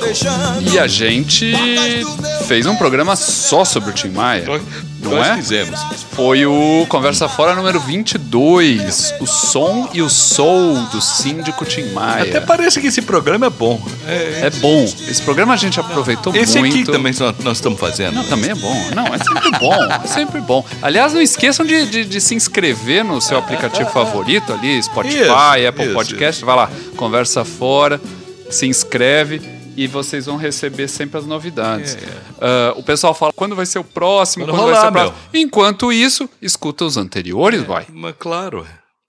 E 0.71 0.79
a 0.79 0.87
gente 0.87 1.53
fez 2.47 2.65
um 2.65 2.75
programa 2.75 3.15
só 3.15 3.63
sobre 3.63 3.91
o 3.91 3.93
Tim 3.93 4.09
Maia. 4.09 4.45
Não 5.03 5.11
Nós 5.17 5.27
é? 5.27 5.35
fizemos. 5.35 5.79
Foi 6.13 6.45
o 6.45 6.85
Conversa 6.87 7.27
Fora 7.27 7.53
número 7.55 7.79
22. 7.79 9.13
O 9.19 9.25
som 9.27 9.89
e 9.93 10.01
o 10.01 10.09
soul 10.09 10.75
do 10.91 11.01
síndico 11.01 11.65
Tim 11.65 11.91
Maia. 11.91 12.23
Até 12.23 12.39
parece 12.39 12.79
que 12.79 12.87
esse 12.87 13.01
programa 13.01 13.47
é 13.47 13.49
bom. 13.49 13.81
É, 14.07 14.41
É 14.45 14.49
bom. 14.49 14.83
Esse 14.83 15.21
programa 15.21 15.53
a 15.53 15.57
gente 15.57 15.79
aproveitou 15.79 16.35
esse 16.35 16.57
muito. 16.59 16.75
aqui 16.75 16.85
também 16.85 17.13
nós, 17.43 17.57
estamos 17.57 17.79
fazendo. 17.79 18.15
Não, 18.15 18.23
também 18.25 18.51
é 18.51 18.55
bom. 18.55 18.75
Não, 18.95 19.05
é 19.07 19.17
sempre 19.17 19.51
bom. 19.59 19.73
É 20.03 20.07
sempre 20.07 20.41
bom. 20.41 20.65
Aliás, 20.81 21.13
não 21.13 21.21
esqueçam 21.21 21.65
de, 21.65 21.85
de- 21.85 22.05
de 22.05 22.21
se 22.21 22.35
inscrever 22.35 23.03
no 23.03 23.19
seu 23.21 23.37
aplicativo 23.37 23.89
favorito 23.89 24.53
ali, 24.53 24.81
Spotify, 24.81 25.17
Isso, 25.21 25.67
Apple 25.69 25.85
isso, 25.85 25.93
Podcast. 25.93 26.45
Vai 26.45 26.55
lá, 26.55 26.69
conversa 26.95 27.43
fora, 27.45 27.99
se 28.49 28.65
inscreve 28.67 29.41
e 29.75 29.87
vocês 29.87 30.25
vão 30.25 30.37
receber 30.37 30.87
sempre 30.87 31.19
as 31.19 31.25
novidades. 31.25 31.97
Ah, 32.39 32.73
o 32.75 32.83
pessoal 32.83 33.13
fala 33.13 33.31
quando 33.33 33.55
vai 33.55 33.65
ser 33.65 33.79
o 33.79 33.83
próximo, 33.83 34.45
Quando 34.45 34.55
quando, 34.55 34.71
vai 34.71 34.75
ser 34.75 34.87
rolar, 34.87 34.89
o 34.89 35.09
próximo. 35.11 35.29
Enquanto 35.33 35.91
isso, 35.91 36.29
escuta 36.41 36.85
os 36.85 36.97
anteriores, 36.97 37.63
vai. 37.63 37.85
Mas 37.91 38.15
claro. 38.17 38.65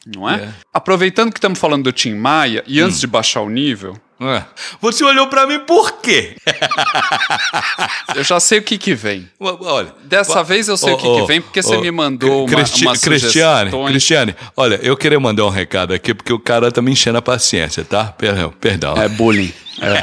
Não 0.07 0.29
é? 0.29 0.35
É. 0.45 0.49
Aproveitando 0.73 1.33
que 1.33 1.39
estamos 1.39 1.59
falando 1.59 1.85
do 1.85 1.93
Tim 1.93 2.15
Maia, 2.15 2.63
e 2.67 2.81
antes 2.81 3.01
de 3.01 3.07
baixar 3.07 3.41
o 3.43 3.49
nível, 3.49 3.97
É. 4.21 4.45
Você 4.81 5.03
olhou 5.05 5.27
pra 5.27 5.47
mim 5.47 5.59
por 5.61 6.01
quê? 6.01 6.37
eu 8.15 8.23
já 8.23 8.39
sei 8.39 8.59
o 8.61 8.63
que 8.63 8.79
que 8.79 8.95
vem. 8.95 9.29
Olha. 9.41 9.93
Dessa 10.05 10.43
vez 10.43 10.69
eu 10.69 10.77
sei 10.77 10.93
o 10.93 10.97
que 10.97 11.03
que 11.21 11.27
vem, 11.27 11.41
porque 11.41 11.61
você 11.63 11.77
me 11.79 11.91
mandou 11.91 12.47
uma- 12.47 12.55
Cristi 12.57 12.87
umas 12.87 13.01
Cristiane, 13.01 13.71
sugestões. 13.71 13.91
Cristiane, 13.91 14.37
olha, 14.57 14.79
eu 14.83 14.97
queria 14.97 15.19
mandar 15.19 15.45
um 15.45 15.51
recado 15.51 15.93
aqui, 15.93 16.15
porque 16.15 16.33
o 16.33 16.39
cara 16.39 16.71
tá 16.71 16.81
me 16.81 16.93
enchendo 16.93 17.19
a 17.19 17.23
paciência, 17.23 17.85
tá? 17.85 18.05
Perdão, 18.05 18.53
perdão. 18.61 18.95
É 18.97 19.09
bullying. 19.09 19.53
É. 19.81 20.01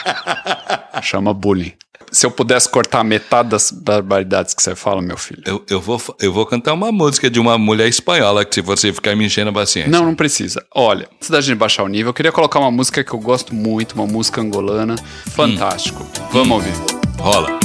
Chama 1.02 1.34
bullying. 1.34 1.72
Se 2.10 2.26
eu 2.26 2.30
pudesse 2.30 2.68
cortar 2.68 3.04
metade 3.04 3.50
das 3.50 3.70
barbaridades 3.70 4.52
que 4.52 4.62
você 4.62 4.74
fala, 4.74 5.00
meu 5.00 5.16
filho. 5.16 5.42
Eu, 5.46 5.64
eu, 5.68 5.80
vou, 5.80 6.00
eu 6.20 6.32
vou 6.32 6.44
cantar 6.44 6.72
uma 6.72 6.90
música 6.90 7.30
de 7.30 7.38
uma 7.38 7.56
mulher 7.56 7.88
espanhola 7.88 8.44
que 8.44 8.56
se 8.56 8.60
você 8.60 8.92
ficar 8.92 9.14
me 9.14 9.24
enchendo 9.24 9.50
a 9.50 9.52
paciência. 9.52 9.90
Não, 9.90 10.04
não 10.04 10.14
precisa. 10.14 10.64
Olha, 10.74 11.08
antes 11.14 11.30
da 11.30 11.40
gente 11.40 11.56
baixar 11.56 11.84
o 11.84 11.88
nível, 11.88 12.10
eu 12.10 12.14
queria 12.14 12.32
colocar 12.32 12.58
uma 12.58 12.70
música 12.70 13.04
que 13.04 13.12
eu 13.12 13.18
gosto 13.18 13.54
muito, 13.54 13.94
uma 13.94 14.06
música 14.06 14.40
angolana. 14.40 14.96
Fantástico. 15.28 16.04
Vamos 16.32 16.50
ouvir. 16.50 16.72
Rola. 17.18 17.58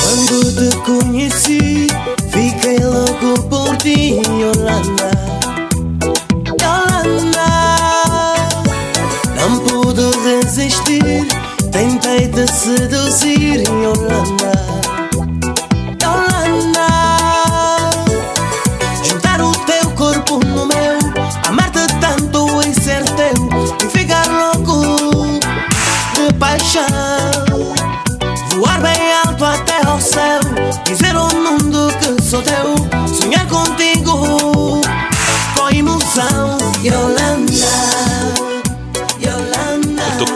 Quando 0.00 0.54
te 0.54 0.76
conheci, 0.84 1.88
fiquei 2.30 2.78
louco 2.78 3.42
por 3.48 3.76
ti. 3.78 4.20
Yolanda, 4.20 5.10
tentei 12.18 12.28
te 12.28 12.46
seduzir, 12.46 13.62
Yolanda. 13.62 13.78
Yolanda, 13.82 14.37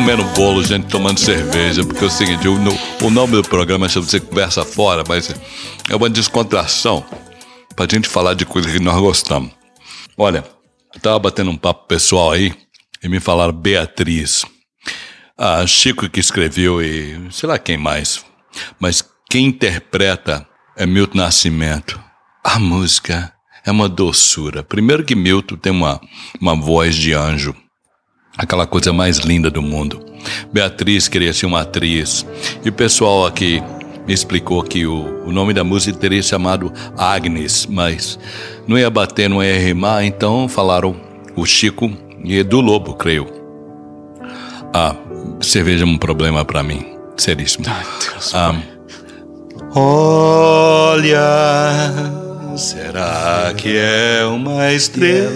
comendo 0.02 0.24
bolo, 0.34 0.64
gente, 0.64 0.88
tomando 0.88 1.20
cerveja, 1.20 1.84
porque 1.84 2.02
é 2.02 2.06
o 2.08 2.10
seguinte, 2.10 2.48
o, 2.48 2.58
no- 2.58 2.76
o 3.02 3.08
nome 3.08 3.34
do 3.34 3.44
programa 3.44 3.88
chama 3.88 4.04
Você 4.04 4.18
Conversa 4.18 4.64
Fora, 4.64 5.04
mas 5.08 5.32
é 5.88 5.94
uma 5.94 6.10
descontração 6.10 7.06
pra 7.76 7.86
gente 7.88 8.08
falar 8.08 8.34
de 8.34 8.44
coisas 8.44 8.72
que 8.72 8.80
nós 8.80 8.98
gostamos. 9.00 9.52
Olha, 10.18 10.44
eu 10.92 11.00
tava 11.00 11.20
batendo 11.20 11.52
um 11.52 11.56
papo 11.56 11.86
pessoal 11.86 12.32
aí 12.32 12.52
e 13.00 13.08
me 13.08 13.20
falaram 13.20 13.52
Beatriz. 13.52 14.44
Chico 15.68 16.10
que 16.10 16.18
escreveu 16.18 16.82
e 16.82 17.28
sei 17.30 17.48
lá 17.48 17.56
quem 17.56 17.76
mais. 17.76 18.24
Mas 18.80 19.04
quem 19.30 19.46
interpreta 19.46 20.44
é 20.76 20.84
Milton 20.84 21.18
Nascimento. 21.18 22.02
A 22.42 22.58
música 22.58 23.32
é 23.64 23.70
uma 23.70 23.88
doçura. 23.88 24.64
Primeiro 24.64 25.04
que 25.04 25.14
Milton 25.14 25.54
tem 25.54 25.70
uma, 25.70 26.00
uma 26.40 26.56
voz 26.56 26.96
de 26.96 27.12
anjo 27.12 27.54
aquela 28.36 28.66
coisa 28.66 28.92
mais 28.92 29.18
linda 29.18 29.50
do 29.50 29.62
mundo. 29.62 30.04
Beatriz 30.52 31.08
queria 31.08 31.32
ser 31.32 31.46
uma 31.46 31.62
atriz. 31.62 32.26
E 32.64 32.68
o 32.68 32.72
pessoal 32.72 33.26
aqui 33.26 33.62
me 34.06 34.12
explicou 34.12 34.62
que 34.62 34.86
o, 34.86 35.24
o 35.26 35.32
nome 35.32 35.52
da 35.52 35.64
música 35.64 35.98
teria 35.98 36.22
chamado 36.22 36.72
Agnes, 36.96 37.66
mas 37.66 38.18
não 38.66 38.78
ia 38.78 38.90
bater, 38.90 39.28
não 39.28 39.42
ia 39.42 39.58
rimar, 39.58 40.04
então 40.04 40.48
falaram 40.48 40.96
o 41.36 41.44
Chico 41.44 41.90
e 42.24 42.38
Edu 42.38 42.60
Lobo, 42.60 42.94
creio. 42.94 43.26
Ah, 44.74 44.96
cerveja 45.40 45.84
é 45.84 45.86
um 45.86 45.98
problema 45.98 46.44
pra 46.44 46.62
mim, 46.62 46.84
seríssimo. 47.16 47.66
Ah, 48.32 48.54
Olha, 49.74 51.20
Será 52.56 53.52
que 53.56 53.76
é 53.78 54.24
uma 54.26 54.70
estrela? 54.72 55.32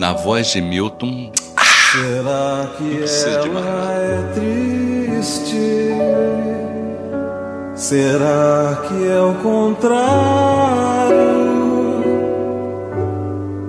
Na 0.00 0.14
voz 0.14 0.46
de 0.46 0.62
Milton. 0.62 1.30
Será 1.92 2.70
que 2.78 2.96
precisa 2.96 3.40
de 3.40 3.48
ela 3.50 3.60
mais 3.60 4.00
é 4.00 4.32
triste? 4.32 5.90
Será 7.74 8.80
que 8.88 9.06
é 9.06 9.20
o 9.20 9.34
contrário? 9.42 10.00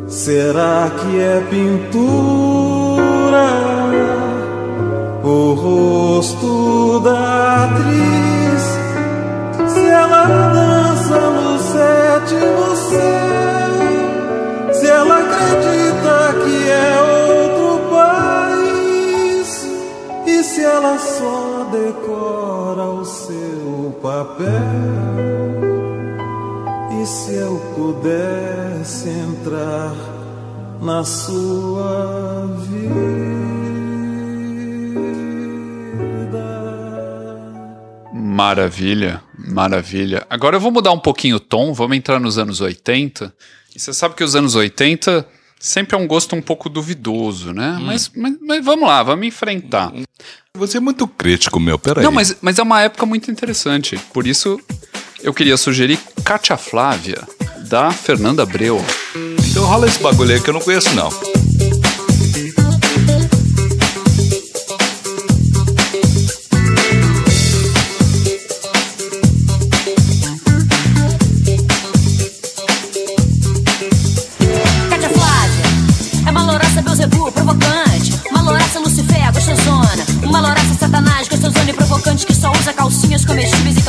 Será 0.07 0.89
que 1.01 1.19
é 1.19 1.43
pintura? 1.49 3.01
O 5.25 5.53
rosto 5.53 7.01
da 7.01 7.65
atriz? 7.65 8.79
Se 9.69 9.85
ela 9.85 10.23
dança 10.53 11.19
no 11.19 11.59
sétimo 11.59 12.75
céu? 12.89 13.40
Papel? 24.01 24.51
E 27.01 27.05
se 27.05 27.35
eu 27.35 27.57
pudesse 27.75 29.09
entrar 29.09 29.95
na 30.81 31.03
sua 31.03 32.47
vida? 32.57 33.31
Maravilha, 38.13 39.21
maravilha. 39.37 40.25
Agora 40.29 40.55
eu 40.55 40.59
vou 40.59 40.71
mudar 40.71 40.91
um 40.91 40.99
pouquinho 40.99 41.35
o 41.37 41.39
tom, 41.39 41.73
vamos 41.73 41.95
entrar 41.95 42.19
nos 42.19 42.37
anos 42.37 42.59
80. 42.59 43.33
E 43.75 43.79
você 43.79 43.93
sabe 43.93 44.15
que 44.15 44.23
os 44.23 44.35
anos 44.35 44.55
80 44.55 45.25
sempre 45.61 45.95
é 45.95 45.99
um 45.99 46.07
gosto 46.07 46.35
um 46.35 46.41
pouco 46.41 46.67
duvidoso, 46.67 47.53
né? 47.53 47.77
Mas, 47.81 48.11
mas, 48.15 48.35
mas 48.41 48.65
vamos 48.65 48.87
lá, 48.87 49.03
vamos 49.03 49.27
enfrentar. 49.27 49.93
Você 50.53 50.77
é 50.77 50.79
muito 50.81 51.07
crítico, 51.07 51.59
meu. 51.59 51.77
Peraí. 51.77 52.03
Não, 52.03 52.11
mas, 52.11 52.35
mas 52.41 52.57
é 52.59 52.63
uma 52.63 52.81
época 52.81 53.05
muito 53.05 53.29
interessante. 53.31 53.97
Por 54.11 54.27
isso 54.27 54.59
eu 55.23 55.33
queria 55.33 55.55
sugerir 55.55 55.99
Cátia 56.25 56.57
Flávia, 56.57 57.21
da 57.69 57.91
Fernanda 57.91 58.43
Abreu. 58.43 58.83
Então 59.49 59.63
rola 59.65 59.87
esse 59.87 59.99
bagulho 59.99 60.33
aí 60.33 60.41
que 60.41 60.49
eu 60.49 60.53
não 60.53 60.61
conheço, 60.61 60.93
não. 60.95 61.09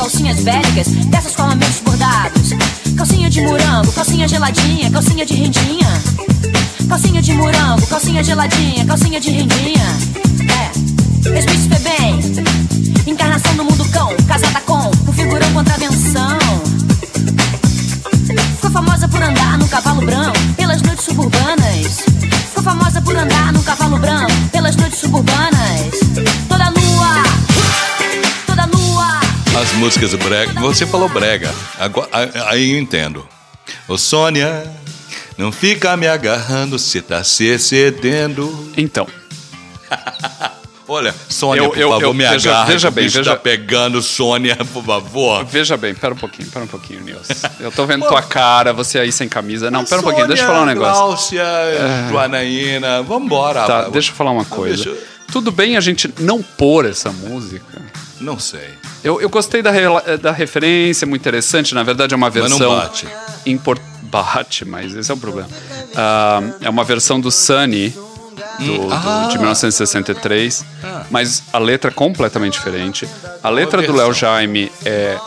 Calcinhas 0.03 0.41
bélicas, 0.41 0.87
dessas 1.07 1.33
com 1.33 1.43
lamentos 1.43 1.79
bordados. 1.79 2.49
Calcinha 2.97 3.29
de 3.29 3.39
morango, 3.41 3.89
calcinha 3.93 4.27
geladinha, 4.27 4.91
calcinha 4.91 5.25
de 5.25 5.33
rendinha. 5.33 5.87
Calcinha 6.89 7.21
de 7.21 7.31
morango, 7.31 7.87
calcinha 7.87 8.21
geladinha, 8.21 8.85
calcinha 8.85 9.17
de 9.21 9.31
rendinha. 9.31 9.85
É, 10.59 11.39
Smith 11.39 11.81
bem. 11.83 12.19
Encarnação 13.07 13.55
do 13.55 13.63
mundo 13.63 13.87
cão, 13.91 14.13
casada 14.27 14.59
com 14.61 14.91
um 15.07 15.13
figurão 15.13 15.53
contravenção. 15.53 16.37
Ficou 18.55 18.71
famosa 18.71 19.07
por 19.07 19.23
andar 19.23 19.57
num 19.57 19.67
cavalo 19.69 20.01
branco 20.05 20.37
pelas 20.57 20.81
noites 20.81 21.05
suburbanas. 21.05 22.01
Ficou 22.49 22.63
famosa 22.63 23.01
por 23.01 23.15
andar 23.15 23.53
num 23.53 23.63
cavalo 23.63 23.82
músicas 29.83 30.13
brega. 30.13 30.53
Você 30.61 30.85
falou 30.85 31.09
brega. 31.09 31.53
Agora, 31.77 32.07
aí 32.47 32.71
eu 32.71 32.79
entendo. 32.79 33.27
Ô 33.85 33.97
Sônia, 33.97 34.63
não 35.37 35.51
fica 35.51 35.97
me 35.97 36.07
agarrando 36.07 36.79
se 36.79 37.01
tá 37.01 37.21
se 37.21 37.43
excedendo. 37.45 38.71
Então, 38.77 39.05
Olha, 40.87 41.13
Sônia, 41.29 41.61
Eu- 41.63 41.69
por 41.69 41.77
eu- 41.77 41.89
favor, 41.89 42.03
eu- 42.03 42.13
me 42.13 42.27
veja- 42.27 42.49
agarra. 42.51 42.65
veja 42.71 42.91
bem, 42.91 43.07
veja- 43.07 43.31
tá 43.31 43.35
pegando, 43.37 44.01
Sônia, 44.01 44.55
por 44.71 44.83
favor. 44.83 45.43
veja 45.45 45.75
bem, 45.77 45.93
pera 45.95 46.13
um 46.13 46.17
pouquinho, 46.17 46.49
pera 46.49 46.63
um 46.65 46.67
pouquinho, 46.67 47.01
Nilson. 47.01 47.33
Eu 47.59 47.71
tô 47.71 47.85
vendo 47.85 48.05
tua 48.07 48.21
cara, 48.21 48.71
você 48.73 48.99
aí 48.99 49.11
sem 49.11 49.27
camisa. 49.27 49.69
Não, 49.71 49.83
pera 49.85 49.99
um 50.01 50.03
pouquinho, 50.03 50.27
deixa 50.27 50.43
eu 50.43 50.47
falar 50.47 50.61
um 50.63 50.65
negócio. 50.65 50.93
Gláucia, 51.03 51.43
Joanaína, 52.09 53.01
vambora. 53.01 53.63
Tá, 53.65 53.89
deixa 53.89 54.11
eu 54.11 54.15
falar 54.15 54.31
uma 54.31 54.45
coisa. 54.45 54.83
deixa 54.83 54.99
Tudo 55.31 55.51
bem 55.51 55.75
a 55.77 55.81
gente 55.81 56.13
não 56.19 56.41
pôr 56.41 56.85
essa 56.85 57.11
música? 57.11 57.81
Não 58.21 58.37
sei. 58.39 58.69
Eu, 59.03 59.19
eu 59.21 59.29
gostei 59.29 59.61
da, 59.61 59.71
da 60.21 60.31
referência, 60.31 61.05
muito 61.05 61.21
interessante. 61.21 61.75
Na 61.75 61.83
verdade, 61.83 62.13
é 62.13 62.17
uma 62.17 62.27
Mas 62.29 62.35
não 62.49 62.57
versão. 62.57 62.75
bate. 62.75 63.07
impor- 63.45 63.79
Bate, 64.03 64.63
mas 64.63 64.93
esse 64.95 65.09
é 65.09 65.13
o 65.13 65.17
problema. 65.17 65.49
Ah, 65.95 66.39
é 66.61 66.69
uma 66.69 66.83
versão 66.83 67.19
do 67.19 67.31
Sunny, 67.31 67.89
do, 68.59 68.77
do- 68.87 68.93
Ah. 68.93 69.27
de 69.31 69.37
1963, 69.39 70.63
mas 71.09 71.41
a 71.51 71.57
letra 71.57 71.89
é 71.89 71.93
completamente 71.93 72.53
diferente. 72.53 73.07
A 73.41 73.49
letra 73.49 73.81
do 73.81 73.87
versão. 73.87 74.05
Léo 74.05 74.13
Jaime 74.13 74.71
é 74.85 75.17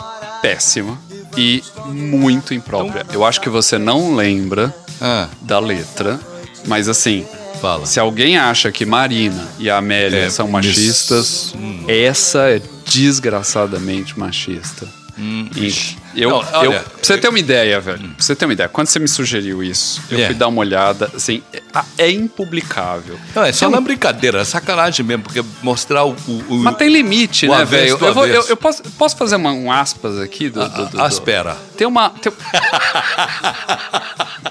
péssima 0.41 0.97
e 1.35 1.61
muito 1.87 2.53
imprópria. 2.53 3.05
Eu 3.11 3.25
acho 3.25 3.41
que 3.41 3.49
você 3.49 3.77
não 3.77 4.15
lembra 4.15 4.73
Ah, 5.01 5.27
da 5.41 5.59
letra, 5.59 6.17
mas 6.65 6.87
assim, 6.87 7.25
fala. 7.61 7.85
se 7.85 7.99
alguém 7.99 8.37
acha 8.37 8.71
que 8.71 8.85
Marina 8.85 9.45
e 9.59 9.69
a 9.69 9.77
Amélia 9.79 10.19
É, 10.19 10.29
são 10.29 10.47
machistas, 10.47 11.53
essa 11.89 12.49
é 12.49 12.61
desgraçadamente 12.89 14.17
machista. 14.17 14.87
E 15.17 15.73
eu, 16.15 16.29
Hum. 16.29 16.31
Não, 16.31 16.37
olha, 16.59 16.69
Hum. 16.69 16.73
eu, 16.73 16.79
pra 16.79 16.91
você 17.01 17.17
ter 17.17 17.27
uma 17.27 17.39
ideia, 17.39 17.79
velho, 17.81 17.97
pra 17.99 18.07
você 18.19 18.35
ter 18.35 18.45
uma 18.45 18.53
ideia, 18.53 18.69
quando 18.69 18.85
você 18.87 18.99
me 18.99 19.07
sugeriu 19.07 19.63
isso, 19.63 19.99
eu 20.11 20.19
É. 20.19 20.25
fui 20.27 20.35
dar 20.35 20.47
uma 20.47 20.59
olhada, 20.59 21.11
assim, 21.15 21.41
é, 21.51 21.61
é 21.97 22.11
impublicável. 22.11 23.17
Não, 23.35 23.43
é 23.43 23.51
só 23.51 23.67
na 23.69 23.81
brincadeira, 23.81 24.41
é 24.41 24.45
sacanagem 24.45 25.03
mesmo, 25.05 25.23
porque 25.23 25.43
mostrar 25.63 26.03
o. 26.05 26.15
o, 26.27 26.43
o 26.49 26.57
Mas 26.59 26.75
tem 26.77 26.87
limite, 26.89 27.47
O 27.47 27.57
né, 27.57 27.65
velho? 27.65 27.97
Eu, 27.99 28.25
eu- 28.27 28.45
eu 28.49 28.57
posso, 28.57 28.83
posso 28.97 29.17
fazer 29.17 29.35
uma- 29.37 29.51
um 29.53 29.71
aspas 29.71 30.19
aqui? 30.19 30.49
Do, 30.49 30.67
do, 30.69 30.85
do, 30.85 30.91
do- 30.91 31.01
Aspera. 31.01 31.57
Tem 31.75 31.87
uma. 31.87 32.09
Tem... 32.11 32.31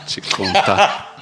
Te 0.06 0.20
contar 0.20 1.16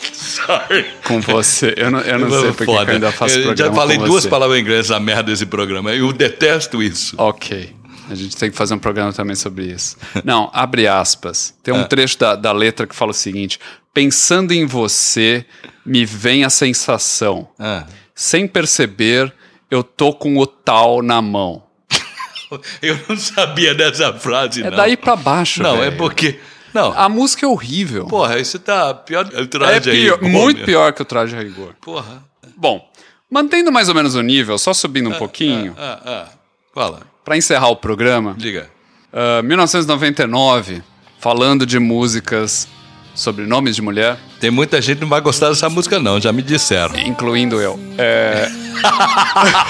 com 1.04 1.20
você. 1.20 1.74
Eu 1.76 1.90
não, 1.90 2.00
eu 2.00 2.18
não 2.18 2.30
sei 2.30 2.40
porque 2.52 2.64
que 2.64 2.70
eu 2.70 2.78
ainda 2.78 3.12
faço 3.12 3.38
Eu 3.38 3.42
programa 3.44 3.74
já 3.74 3.80
falei 3.80 3.98
duas 3.98 4.26
palavras 4.26 4.58
em 4.58 4.62
inglês 4.62 4.90
essa 4.90 5.00
merda 5.00 5.24
desse 5.24 5.46
programa. 5.46 5.92
Eu 5.92 6.12
detesto 6.12 6.82
isso. 6.82 7.14
Ok. 7.18 7.74
A 8.10 8.14
gente 8.14 8.36
tem 8.36 8.50
que 8.50 8.56
fazer 8.56 8.74
um 8.74 8.78
programa 8.78 9.12
também 9.12 9.34
sobre 9.36 9.64
isso. 9.66 9.96
Não, 10.24 10.50
abre 10.52 10.86
aspas. 10.86 11.54
Tem 11.62 11.72
um 11.72 11.80
Ah. 11.80 11.84
trecho 11.84 12.18
da, 12.18 12.34
da 12.36 12.52
letra 12.52 12.86
que 12.86 12.94
fala 12.94 13.10
o 13.12 13.14
seguinte: 13.14 13.58
Pensando 13.92 14.52
em 14.52 14.66
você, 14.66 15.44
me 15.86 16.04
vem 16.04 16.44
a 16.44 16.50
sensação. 16.50 17.48
Ah. 17.58 17.84
Sem 18.14 18.46
perceber, 18.46 19.32
eu 19.70 19.82
tô 19.82 20.12
com 20.12 20.36
o 20.38 20.46
tal 20.46 21.02
na 21.02 21.20
mão. 21.22 21.62
Eu 22.82 22.98
não 23.08 23.16
sabia 23.16 23.74
dessa 23.74 24.12
frase, 24.12 24.62
É 24.62 24.70
não. 24.70 24.76
daí 24.76 24.96
pra 24.96 25.16
baixo. 25.16 25.62
Não, 25.62 25.78
velho. 25.78 25.84
é 25.84 25.90
porque. 25.90 26.38
Não, 26.72 26.92
A 26.96 27.08
música 27.08 27.46
é 27.46 27.48
horrível. 27.48 28.06
porra, 28.06 28.38
isso 28.38 28.58
tá 28.58 28.92
pior 28.94 29.28
que 29.28 29.34
o 29.36 29.40
é 29.42 29.46
traje 29.46 29.90
aí. 29.90 30.02
pior, 30.02 30.18
pô, 30.18 30.28
muito 30.28 30.56
meu. 30.58 30.66
pior 30.66 30.92
que 30.92 31.02
o 31.02 31.04
traje 31.04 31.36
a 31.36 31.40
rigor. 31.40 31.74
Porra. 31.80 32.22
Bom, 32.56 32.88
mantendo 33.30 33.70
mais 33.72 33.88
ou 33.88 33.94
menos 33.94 34.14
o 34.16 34.22
nível, 34.22 34.58
só 34.58 34.72
subindo 34.74 35.08
um 35.08 35.14
pouquinho, 35.14 35.74
Ah, 35.78 36.00
ah. 36.04 36.28
Fala, 36.74 37.02
pra 37.24 37.36
encerrar 37.36 37.68
o 37.68 37.76
programa, 37.76 38.34
diga. 38.36 38.68
ah, 39.12 39.42
1999, 39.42 40.82
falando 41.18 41.64
de 41.66 41.78
músicas 41.78 42.68
sobre 43.14 43.46
nomes 43.46 43.76
de 43.76 43.82
mulher, 43.82 44.18
Tem 44.40 44.50
muita 44.50 44.82
gente 44.82 44.96
que 44.96 45.02
não 45.02 45.08
vai 45.08 45.20
gostar 45.20 45.48
dessa 45.48 45.70
música, 45.70 45.98
não, 46.00 46.20
já 46.20 46.32
me 46.32 46.42
disseram. 46.42 46.98
incluindo 46.98 47.60
eu. 47.60 47.78
É, 47.96 48.50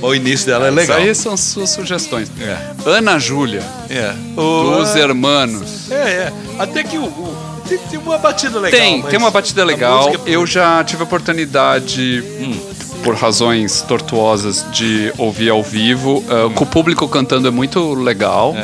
O 0.00 0.14
início 0.14 0.46
dela 0.46 0.66
é 0.66 0.70
legal. 0.70 0.98
Isso 1.00 1.08
aí 1.08 1.14
são 1.14 1.36
suas 1.36 1.70
sugestões. 1.70 2.30
É. 2.40 2.56
Ana 2.88 3.18
Júlia, 3.18 3.62
É. 3.90 4.12
dos 4.34 4.94
O, 4.94 4.98
Hermanos. 4.98 5.90
é, 5.90 5.94
é. 5.96 6.32
Até 6.58 6.82
que 6.84 6.96
o. 6.98 7.04
o- 7.04 7.54
tem, 7.68 7.78
tem 7.78 7.98
uma 7.98 8.18
batida 8.18 8.60
legal. 8.60 8.80
Tem, 8.80 9.02
tem 9.02 9.18
uma 9.18 9.30
batida 9.30 9.64
legal. 9.64 10.12
Eu 10.26 10.46
já 10.46 10.84
tive 10.84 11.02
a 11.02 11.04
oportunidade, 11.04 12.22
por 13.04 13.14
razões 13.14 13.82
tortuosas, 13.82 14.64
de 14.72 15.12
ouvir 15.18 15.50
ao 15.50 15.62
vivo. 15.62 16.24
Ah, 16.28 16.50
Com 16.54 16.64
o 16.64 16.66
público 16.66 17.06
cantando 17.06 17.46
é 17.46 17.50
muito 17.50 17.94
legal. 17.94 18.54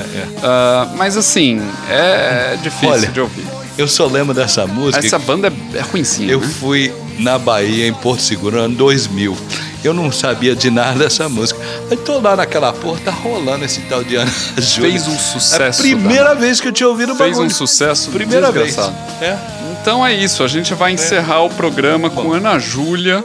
Ah, 0.43 0.89
mas 0.97 1.17
assim, 1.17 1.61
é 1.89 2.57
difícil 2.63 2.89
Olha, 2.91 3.09
de 3.09 3.21
ouvir. 3.21 3.45
Eu 3.79 3.87
só 3.89 4.07
lembro 4.07 4.35
dessa 4.35 4.67
música. 4.67 5.05
Essa 5.05 5.19
banda 5.19 5.53
é, 5.75 5.79
é 5.79 5.81
ruimzinha, 5.81 6.31
Eu 6.33 6.41
né? 6.41 6.47
fui 6.61 6.93
na 7.19 7.39
Bahia, 7.39 7.87
em 7.87 7.93
Porto 7.95 8.21
Seguro, 8.23 8.59
ano 8.59 8.75
2000. 8.75 9.37
Eu 9.83 9.95
não 9.95 10.13
sabia 10.13 10.55
de 10.55 10.71
nada 10.71 10.99
dessa 10.99 11.27
música. 11.29 11.59
Aí 11.91 11.97
tô 11.97 12.19
lá 12.21 12.37
naquela 12.37 12.71
porra, 12.73 13.01
tá 13.03 13.11
rolando 13.11 13.65
esse 13.65 13.81
tal 13.83 14.05
de 14.05 14.17
Ana 14.17 14.31
Júlia. 14.59 14.91
Fez 14.91 15.07
um 15.09 15.13
É 15.13 15.17
a 15.17 15.19
sucesso. 15.19 15.81
primeira 15.83 16.35
vez 16.35 16.61
que 16.61 16.69
eu 16.69 16.73
tinha 16.73 16.89
ouvido 16.89 17.13
o 17.13 17.17
Fez 17.17 17.31
bagulho. 17.31 17.47
um 17.47 17.51
sucesso 17.51 18.11
Primeira 18.11 18.53
vez. 18.53 18.67
desgraçado. 18.67 18.95
É. 19.23 19.39
Então 19.81 20.05
é 20.07 20.13
isso, 20.13 20.43
a 20.43 20.49
gente 20.49 20.75
vai 20.75 20.93
encerrar 20.93 21.41
o 21.43 21.49
programa 21.49 22.11
com 22.11 22.31
Ana 22.35 22.59
Júlia, 22.59 23.25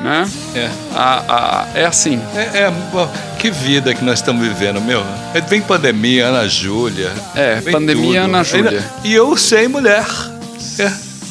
né? 0.00 0.28
É. 0.54 0.70
A, 0.94 1.22
a- 1.28 1.66
é 1.74 1.84
assim, 1.86 2.20
É, 2.34 2.40
é, 2.64 2.72
que 3.38 3.50
vida 3.50 3.94
que 3.94 4.04
nós 4.04 4.18
estamos 4.18 4.46
vivendo, 4.46 4.80
meu. 4.80 5.04
É, 5.34 5.40
Vem 5.40 5.60
pandemia, 5.60 6.26
Ana 6.26 6.48
Júlia. 6.48 7.12
É, 7.34 7.60
pandemia, 7.60 8.22
tudo. 8.22 8.34
Ana 8.34 8.44
Júlia. 8.44 8.84
E 9.04 9.12
eu 9.14 9.36
sem 9.36 9.68
mulher. 9.68 10.06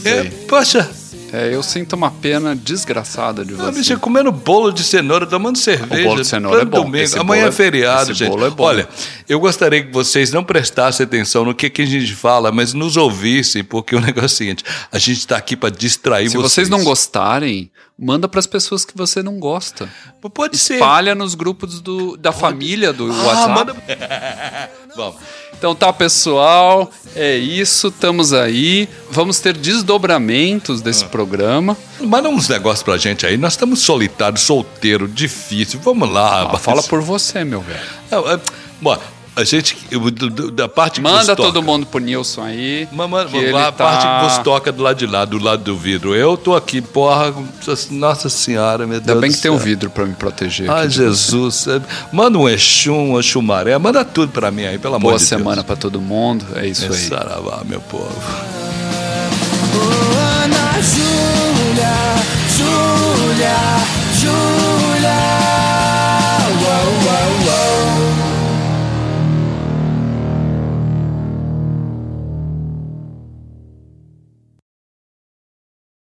É, 0.05 0.09
é, 0.09 0.23
poxa, 0.47 0.89
é, 1.33 1.53
eu 1.53 1.63
sinto 1.63 1.93
uma 1.93 2.11
pena 2.11 2.55
desgraçada 2.55 3.43
de 3.43 3.53
a 3.53 3.57
você. 3.57 3.71
bicha 3.79 3.97
comendo 3.97 4.31
bolo 4.31 4.71
de 4.71 4.83
cenoura, 4.83 5.25
tomando 5.25 5.57
cerveja. 5.57 6.01
O 6.01 6.09
bolo 6.09 6.21
de 6.21 6.27
cenoura 6.27 6.61
é 6.61 6.65
bom. 6.65 6.83
Domingo. 6.83 7.19
Amanhã 7.19 7.45
é 7.45 7.47
é- 7.47 7.51
feriado, 7.51 8.11
esse 8.11 8.19
gente. 8.19 8.29
bolo 8.29 8.45
é 8.45 8.49
bom. 8.51 8.63
Olha, 8.63 8.87
eu 9.27 9.39
gostaria 9.39 9.83
que 9.83 9.91
vocês 9.91 10.31
não 10.31 10.43
prestassem 10.43 11.03
atenção 11.03 11.43
no 11.43 11.53
que, 11.55 11.69
que 11.69 11.81
a 11.81 11.85
gente 11.85 12.13
fala, 12.15 12.51
mas 12.51 12.73
nos 12.73 12.95
ouvissem, 12.97 13.63
porque 13.63 13.95
o 13.95 13.99
negócio 13.99 14.23
é 14.23 14.25
o 14.25 14.29
seguinte: 14.29 14.63
a 14.91 14.99
gente 14.99 15.17
está 15.19 15.35
aqui 15.37 15.55
para 15.55 15.69
distrair 15.69 16.29
Se 16.29 16.37
vocês. 16.37 16.53
vocês 16.53 16.69
não 16.69 16.83
gostarem, 16.83 17.71
manda 17.97 18.27
pras 18.27 18.45
pessoas 18.45 18.85
que 18.85 18.95
você 18.95 19.23
não 19.23 19.39
gosta. 19.39 19.89
Pode 20.33 20.57
ser. 20.57 20.75
Espalha 20.75 21.15
nos 21.15 21.33
grupos 21.35 21.81
do, 21.81 22.15
da 22.15 22.31
família 22.31 22.93
do 22.93 23.11
Ah, 23.11 23.23
WhatsApp. 23.25 23.49
manda. 23.53 23.75
Vamos. 24.95 25.15
Então 25.63 25.73
tá, 25.73 25.93
pessoal, 25.93 26.91
é 27.15 27.37
isso, 27.37 27.87
estamos 27.87 28.33
aí. 28.33 28.89
Vamos 29.09 29.39
ter 29.39 29.55
desdobramentos 29.55 30.81
Ah. 30.81 30.83
desse 30.83 31.05
programa. 31.05 31.77
Manda 32.01 32.27
uns 32.27 32.49
negócios 32.49 32.83
pra 32.83 32.97
gente 32.97 33.25
aí. 33.25 33.37
Nós 33.37 33.53
estamos 33.53 33.79
solitários, 33.79 34.41
solteiro, 34.41 35.07
difícil. 35.07 35.79
Vamos 35.81 36.11
lá, 36.11 36.49
Ah, 36.51 36.57
fala 36.57 36.83
por 36.83 36.99
você, 36.99 37.45
meu 37.45 37.61
velho. 37.61 37.79
Ah, 38.11 38.33
ah, 38.35 38.39
Bom, 38.81 38.97
a 39.35 39.43
gente, 39.43 39.75
da 40.53 40.69
parte 40.69 40.95
que 40.95 41.01
Manda 41.01 41.35
todo 41.35 41.53
toca. 41.53 41.65
mundo 41.65 41.87
pro 41.87 41.99
Nilson 41.99 42.43
aí. 42.43 42.87
que 43.31 43.55
a 43.55 43.63
tá... 43.63 43.71
parte 43.71 44.05
que 44.05 44.35
você 44.35 44.43
toca 44.43 44.71
do 44.71 44.83
lado 44.83 44.97
de 44.97 45.07
lá, 45.07 45.25
do 45.25 45.39
lado 45.39 45.63
do 45.63 45.75
vidro. 45.75 46.13
Eu 46.13 46.37
tô 46.37 46.55
aqui, 46.55 46.81
porra, 46.81 47.33
nossa 47.89 48.29
senhora, 48.29 48.85
meu 48.85 48.99
Deus 48.99 49.09
Ainda 49.09 49.21
bem 49.21 49.31
que 49.31 49.37
céu. 49.37 49.51
tem 49.53 49.59
um 49.59 49.63
vidro 49.63 49.89
pra 49.89 50.05
me 50.05 50.13
proteger. 50.13 50.69
Ai, 50.69 50.87
Jesus. 50.87 51.65
É, 51.67 51.81
manda 52.11 52.37
um 52.37 52.47
Exum, 52.47 53.15
um 53.15 53.21
Xumaré, 53.23 53.75
manda 53.79 54.05
tudo 54.05 54.31
pra 54.31 54.51
mim 54.51 54.65
aí, 54.65 54.77
pelo 54.77 54.99
Boa 54.99 55.13
amor 55.13 55.13
de 55.13 55.17
Deus. 55.19 55.29
Boa 55.29 55.39
semana 55.39 55.63
pra 55.63 55.75
todo 55.75 55.99
mundo, 55.99 56.45
é 56.55 56.67
isso 56.67 56.85
é 56.85 56.89
aí. 56.89 56.93
Saravá, 56.93 57.63
meu 57.65 57.81
povo. 57.81 58.13
Oh, 59.75 60.43
Ana 60.43 60.79
Júlia, 60.79 61.95
Júlia, 62.55 63.57
Júlia. 64.21 65.42